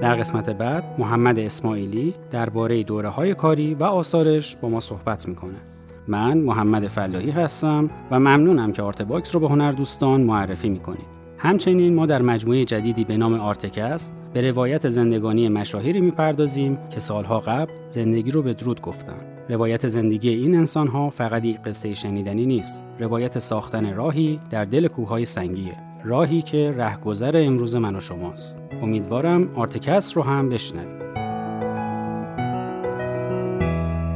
در 0.00 0.14
قسمت 0.14 0.50
بعد 0.50 0.84
محمد 0.98 1.38
اسماعیلی 1.38 2.14
درباره 2.30 2.82
دوره 2.82 3.08
های 3.08 3.34
کاری 3.34 3.74
و 3.74 3.84
آثارش 3.84 4.56
با 4.56 4.68
ما 4.68 4.80
صحبت 4.80 5.28
می‌کنه. 5.28 5.71
من 6.08 6.38
محمد 6.38 6.86
فلاحی 6.86 7.30
هستم 7.30 7.90
و 8.10 8.20
ممنونم 8.20 8.72
که 8.72 8.82
آرت 8.82 9.02
باکس 9.02 9.34
رو 9.34 9.40
به 9.40 9.48
هنر 9.48 9.70
دوستان 9.70 10.20
معرفی 10.20 10.68
می‌کنید. 10.68 11.22
همچنین 11.38 11.94
ما 11.94 12.06
در 12.06 12.22
مجموعه 12.22 12.64
جدیدی 12.64 13.04
به 13.04 13.16
نام 13.16 13.34
آرتکست 13.34 14.14
به 14.32 14.50
روایت 14.50 14.88
زندگانی 14.88 15.48
مشاهیری 15.48 16.00
می‌پردازیم 16.00 16.78
که 16.90 17.00
سالها 17.00 17.40
قبل 17.40 17.72
زندگی 17.90 18.30
رو 18.30 18.42
بدرود 18.42 18.80
گفتن. 18.80 19.16
روایت 19.48 19.88
زندگی 19.88 20.28
این 20.28 20.54
انسانها 20.54 21.10
فقط 21.10 21.44
یک 21.44 21.60
قصه 21.60 21.94
شنیدنی 21.94 22.46
نیست. 22.46 22.84
روایت 22.98 23.38
ساختن 23.38 23.94
راهی 23.94 24.40
در 24.50 24.64
دل 24.64 24.88
کوههای 24.88 25.24
سنگیه. 25.24 25.74
راهی 26.04 26.42
که 26.42 26.74
رهگذر 26.76 27.42
امروز 27.46 27.76
من 27.76 27.96
و 27.96 28.00
شماست. 28.00 28.58
امیدوارم 28.82 29.48
آرتکست 29.54 30.16
رو 30.16 30.22
هم 30.22 30.48
بشنوید. 30.48 31.02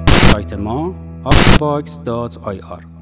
سایت 0.08 0.52
ما 0.52 1.05
outbox.ir 1.26 2.95